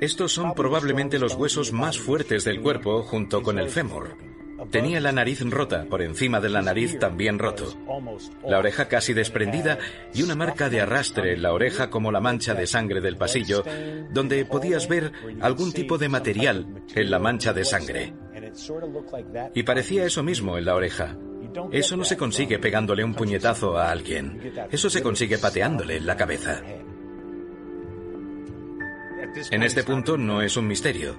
[0.00, 4.16] Estos son probablemente los huesos más fuertes del cuerpo junto con el fémur.
[4.70, 7.74] Tenía la nariz rota, por encima de la nariz también roto.
[8.46, 9.78] La oreja casi desprendida
[10.12, 13.64] y una marca de arrastre en la oreja como la mancha de sangre del pasillo,
[14.10, 18.12] donde podías ver algún tipo de material en la mancha de sangre.
[19.54, 21.16] Y parecía eso mismo en la oreja.
[21.72, 24.52] Eso no se consigue pegándole un puñetazo a alguien.
[24.70, 26.62] Eso se consigue pateándole en la cabeza.
[29.50, 31.16] En este punto no es un misterio.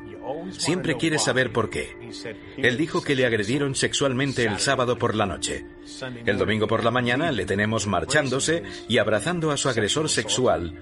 [0.52, 1.96] Siempre quieres saber por qué.
[2.58, 5.66] Él dijo que le agredieron sexualmente el sábado por la noche.
[6.26, 10.80] El domingo por la mañana le tenemos marchándose y abrazando a su agresor sexual.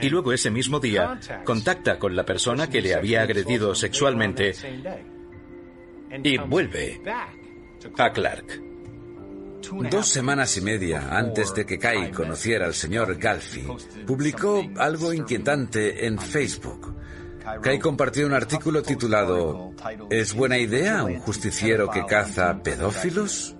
[0.00, 4.54] Y luego ese mismo día contacta con la persona que le había agredido sexualmente
[6.22, 7.00] y vuelve
[7.98, 8.62] a Clark.
[9.90, 13.66] Dos semanas y media antes de que Kai conociera al señor Galfi,
[14.06, 16.94] publicó algo inquietante en Facebook.
[17.62, 19.72] Kai compartió un artículo titulado
[20.10, 23.56] ¿Es buena idea un justiciero que caza pedófilos?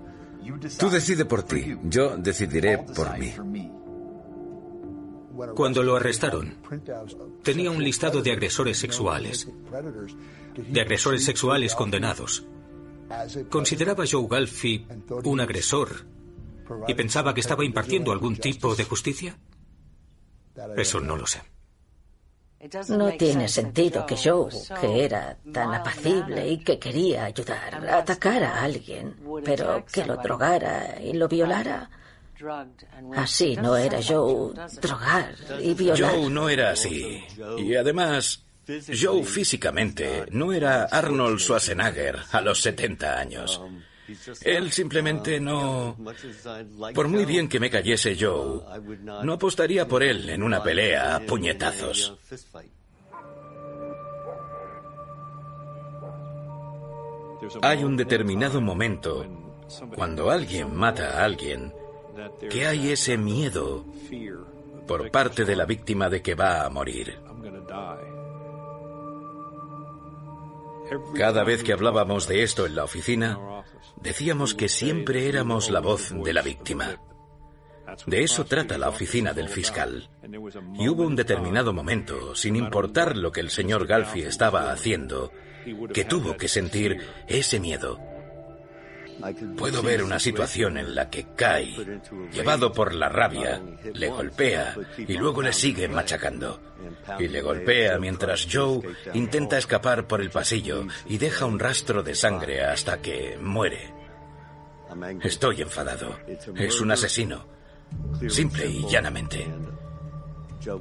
[0.77, 3.71] Tú decide por ti, yo decidiré por mí.
[5.55, 6.55] Cuando lo arrestaron,
[7.43, 9.47] tenía un listado de agresores sexuales,
[10.55, 12.45] de agresores sexuales condenados.
[13.49, 14.85] ¿Consideraba Joe Galfi
[15.23, 16.05] un agresor
[16.87, 19.37] y pensaba que estaba impartiendo algún tipo de justicia?
[20.75, 21.41] Eso no lo sé.
[22.89, 24.51] No tiene sentido que Joe,
[24.81, 29.15] que era tan apacible y que quería ayudar, atacara a alguien,
[29.45, 31.89] pero que lo drogara y lo violara.
[33.15, 36.15] Así no era Joe drogar y violar.
[36.15, 37.23] Joe no era así.
[37.57, 38.45] Y además,
[38.99, 43.61] Joe físicamente no era Arnold Schwarzenegger a los 70 años.
[44.41, 45.97] Él simplemente no...
[46.93, 48.61] Por muy bien que me cayese Joe,
[49.23, 52.17] no apostaría por él en una pelea a puñetazos.
[57.61, 59.25] Hay un determinado momento,
[59.95, 61.73] cuando alguien mata a alguien,
[62.49, 63.85] que hay ese miedo
[64.87, 67.17] por parte de la víctima de que va a morir.
[71.15, 73.37] Cada vez que hablábamos de esto en la oficina,
[74.01, 76.99] decíamos que siempre éramos la voz de la víctima.
[78.05, 80.09] De eso trata la oficina del fiscal.
[80.75, 85.31] Y hubo un determinado momento, sin importar lo que el señor Galfi estaba haciendo,
[85.93, 87.99] que tuvo que sentir ese miedo.
[89.57, 91.75] Puedo ver una situación en la que Kai,
[92.31, 93.61] llevado por la rabia,
[93.93, 96.61] le golpea y luego le sigue machacando.
[97.19, 98.81] Y le golpea mientras Joe
[99.13, 103.93] intenta escapar por el pasillo y deja un rastro de sangre hasta que muere.
[105.21, 106.17] Estoy enfadado.
[106.55, 107.45] Es un asesino.
[108.27, 109.47] Simple y llanamente.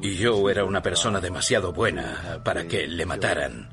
[0.02, 3.68] Y Joe era una persona demasiado buena para que le mataran.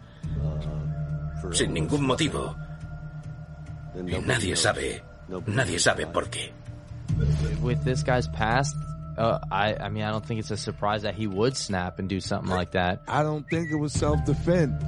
[1.52, 2.56] Sin ningún motivo.
[3.96, 5.02] Y nadie sabe,
[5.48, 6.52] nadie sabe por qué.
[7.62, 8.76] With this guy's past,
[9.18, 12.10] uh, I, I mean, I don't think it's a surprise that he would snap and
[12.10, 13.02] do something like that.
[13.08, 14.84] I don't think it was self-defense.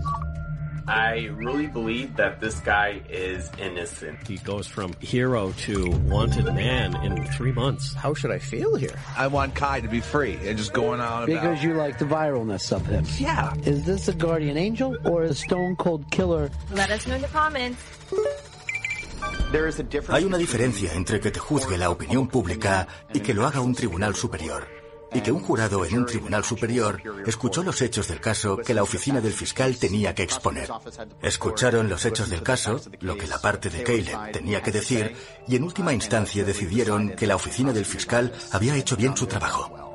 [0.90, 4.26] I really believe that this guy is innocent.
[4.26, 7.94] He goes from hero to wanted man in three months.
[7.94, 8.98] How should I feel here?
[9.18, 11.28] I want Kai to be free and just going on about.
[11.28, 13.06] Because you like the viralness of him.
[13.18, 13.54] Yeah.
[13.66, 16.50] Is this a guardian angel or a stone cold killer?
[16.72, 17.82] Let us know in the comments.
[20.10, 23.74] Hay una diferencia entre que te juzgue la opinión pública y que lo haga un
[23.74, 24.68] tribunal superior.
[25.14, 28.84] Y que un jurado en un tribunal superior escuchó los hechos del caso que la
[28.84, 30.70] oficina del fiscal tenía que exponer.
[31.22, 35.16] Escucharon los hechos del caso, lo que la parte de Caleb tenía que decir,
[35.48, 39.88] y en última instancia decidieron que la oficina del fiscal había hecho bien su trabajo.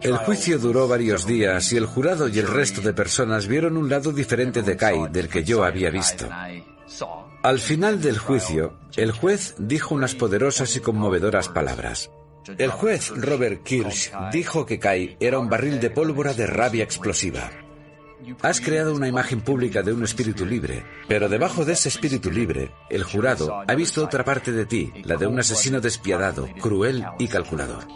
[0.00, 3.90] El juicio duró varios días y el jurado y el resto de personas vieron un
[3.90, 6.26] lado diferente de Kai del que yo había visto.
[7.42, 12.10] Al final del juicio, el juez dijo unas poderosas y conmovedoras palabras.
[12.58, 17.50] El juez Robert Kirsch dijo que Kai era un barril de pólvora de rabia explosiva.
[18.42, 22.72] Has creado una imagen pública de un espíritu libre, pero debajo de ese espíritu libre,
[22.90, 27.26] el jurado ha visto otra parte de ti, la de un asesino despiadado, cruel y
[27.28, 27.86] calculador.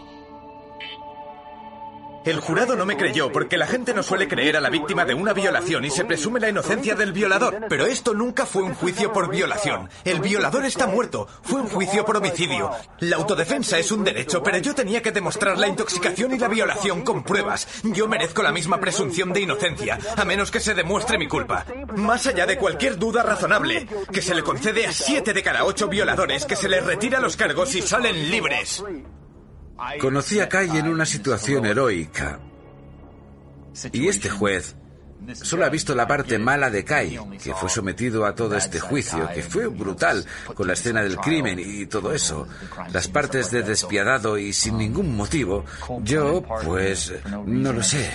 [2.25, 5.13] El jurado no me creyó porque la gente no suele creer a la víctima de
[5.13, 7.67] una violación y se presume la inocencia del violador.
[7.69, 9.91] Pero esto nunca fue un juicio por violación.
[10.03, 11.27] El violador está muerto.
[11.43, 12.71] Fue un juicio por homicidio.
[13.01, 17.03] La autodefensa es un derecho, pero yo tenía que demostrar la intoxicación y la violación
[17.03, 17.67] con pruebas.
[17.83, 21.63] Yo merezco la misma presunción de inocencia, a menos que se demuestre mi culpa.
[21.95, 25.87] Más allá de cualquier duda razonable, que se le concede a siete de cada ocho
[25.87, 28.83] violadores que se les retira los cargos y salen libres.
[29.99, 32.39] Conocí a Kai en una situación heroica.
[33.91, 34.75] Y este juez
[35.33, 39.27] solo ha visto la parte mala de Kai, que fue sometido a todo este juicio,
[39.33, 42.47] que fue brutal, con la escena del crimen y todo eso.
[42.93, 45.65] Las partes de despiadado y sin ningún motivo.
[46.01, 47.13] Yo, pues,
[47.45, 48.09] no lo sé.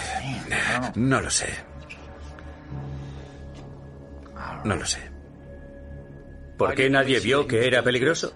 [0.95, 1.49] No lo sé.
[4.65, 5.01] No lo sé.
[6.57, 8.35] ¿Por qué nadie vio que era peligroso?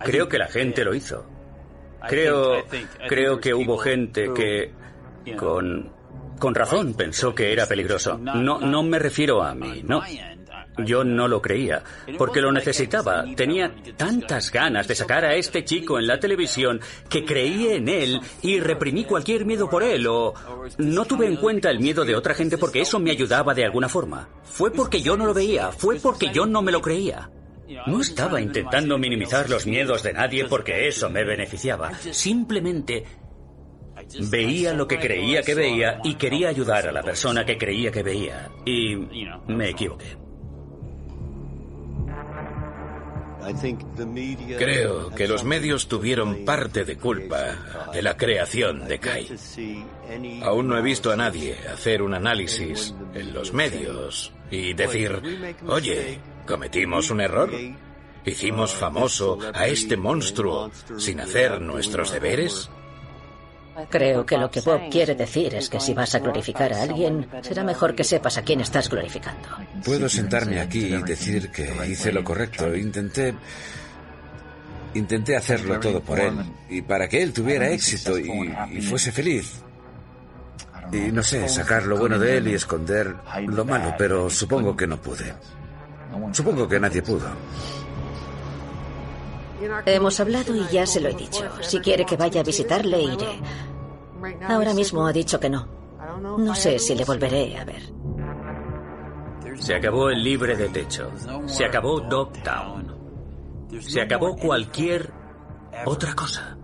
[0.00, 1.33] Creo que la gente lo hizo.
[2.08, 2.64] Creo,
[3.08, 4.72] creo que hubo gente que
[5.36, 5.90] con,
[6.38, 8.18] con razón pensó que era peligroso.
[8.18, 10.02] No, no me refiero a mí, no.
[10.78, 11.82] Yo no lo creía,
[12.18, 13.24] porque lo necesitaba.
[13.36, 18.20] Tenía tantas ganas de sacar a este chico en la televisión que creí en él
[18.42, 20.34] y reprimí cualquier miedo por él o
[20.78, 23.88] no tuve en cuenta el miedo de otra gente porque eso me ayudaba de alguna
[23.88, 24.28] forma.
[24.42, 27.30] Fue porque yo no lo veía, fue porque yo no me lo creía.
[27.86, 31.92] No estaba intentando minimizar los miedos de nadie porque eso me beneficiaba.
[31.94, 33.04] Simplemente
[34.30, 38.02] veía lo que creía que veía y quería ayudar a la persona que creía que
[38.02, 38.50] veía.
[38.64, 38.96] Y
[39.46, 40.24] me equivoqué.
[44.58, 49.28] Creo que los medios tuvieron parte de culpa de la creación de Kai.
[50.42, 55.20] Aún no he visto a nadie hacer un análisis en los medios y decir,
[55.66, 57.50] oye, ¿cometimos un error?
[58.24, 62.70] ¿Hicimos famoso a este monstruo sin hacer nuestros deberes?
[63.90, 67.28] Creo que lo que Bob quiere decir es que si vas a glorificar a alguien,
[67.42, 69.48] será mejor que sepas a quién estás glorificando.
[69.84, 72.74] Puedo sentarme aquí y decir que hice lo correcto.
[72.74, 73.34] Intenté.
[74.94, 76.38] Intenté hacerlo todo por él.
[76.70, 79.60] Y para que él tuviera éxito y, y fuese feliz.
[80.92, 83.16] Y no sé, sacar lo bueno de él y esconder
[83.46, 85.34] lo malo, pero supongo que no pude.
[86.32, 87.28] Supongo que nadie pudo.
[89.86, 91.44] Hemos hablado y ya se lo he dicho.
[91.62, 93.40] Si quiere que vaya a visitarle, iré.
[94.48, 95.68] Ahora mismo ha dicho que no.
[96.38, 97.92] No sé si le volveré a ver.
[99.58, 101.10] Se acabó el libre de techo.
[101.46, 102.94] Se acabó Dogtown.
[103.80, 105.12] Se acabó cualquier
[105.86, 106.56] otra cosa.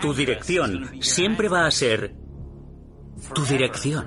[0.00, 2.14] Tu dirección siempre va a ser
[3.34, 4.06] tu dirección.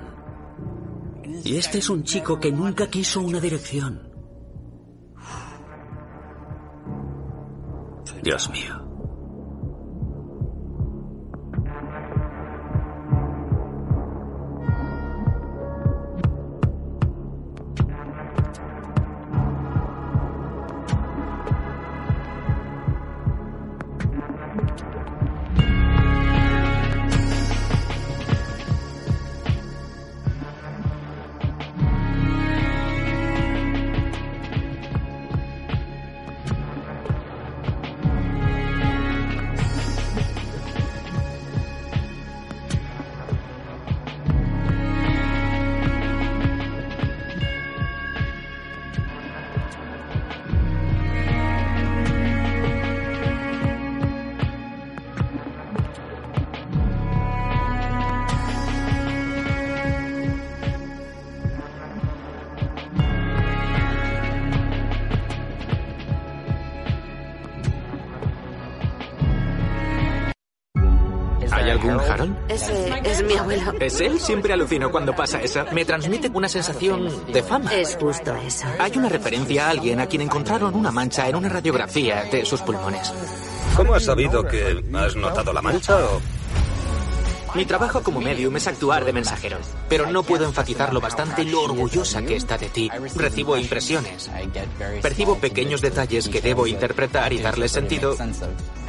[1.44, 4.07] Y este es un chico que nunca quiso una dirección.
[8.22, 8.87] Dios mío.
[73.28, 73.72] Mi abuelo.
[73.78, 74.18] ¿Es él?
[74.18, 75.64] Siempre alucino cuando pasa eso.
[75.72, 77.72] Me transmite una sensación de fama.
[77.74, 78.66] Es justo eso.
[78.78, 82.60] Hay una referencia a alguien a quien encontraron una mancha en una radiografía de sus
[82.62, 83.12] pulmones.
[83.76, 86.20] ¿Cómo has sabido que has notado la mancha o...?
[87.54, 89.56] Mi trabajo como medium es actuar de mensajero,
[89.88, 92.90] pero no puedo enfatizar lo bastante lo orgullosa que está de ti.
[93.16, 94.30] Recibo impresiones.
[95.00, 98.16] Percibo pequeños detalles que debo interpretar y darles sentido.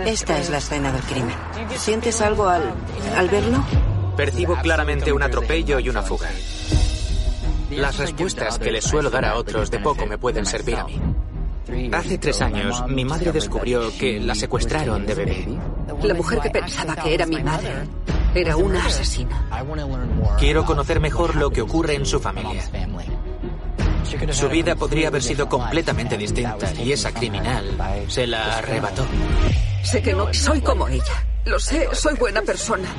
[0.05, 1.35] Esta es la escena del crimen.
[1.77, 2.73] ¿Sientes algo al,
[3.15, 3.63] al verlo?
[4.19, 6.29] Percibo claramente un atropello y una fuga.
[7.71, 10.99] Las respuestas que les suelo dar a otros de poco me pueden servir a mí.
[11.93, 15.47] Hace tres años, mi madre descubrió que la secuestraron de bebé.
[16.03, 17.87] La mujer que pensaba que era mi madre
[18.35, 19.47] era una asesina.
[20.37, 22.61] Quiero conocer mejor lo que ocurre en su familia.
[24.31, 29.05] Su vida podría haber sido completamente distinta y esa criminal se la arrebató.
[29.81, 31.25] Sé que no soy como ella.
[31.45, 32.89] Lo sé, soy buena persona.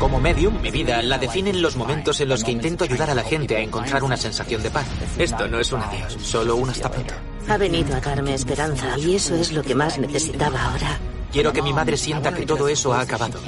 [0.00, 3.22] Como medium, mi vida la definen los momentos en los que intento ayudar a la
[3.22, 4.86] gente a encontrar una sensación de paz.
[5.18, 7.12] Esto no es un adiós, solo un hasta pronto.
[7.48, 10.98] Ha venido a darme esperanza y eso es lo que más necesitaba ahora.
[11.30, 13.38] Quiero que mi madre sienta que todo eso ha acabado.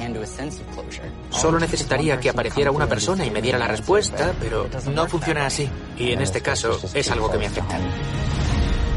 [1.31, 5.67] Solo necesitaría que apareciera una persona y me diera la respuesta, pero no funciona así.
[5.97, 7.79] Y en este caso es algo que me afecta.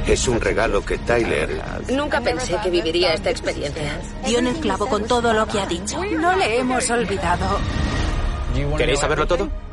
[0.07, 1.61] Es un regalo que Tyler...
[1.89, 3.99] Nunca pensé que viviría esta experiencia.
[4.25, 6.01] Dio en el clavo con todo lo que ha dicho.
[6.05, 7.59] No le hemos olvidado.
[8.77, 9.66] ¿Queréis saberlo todo?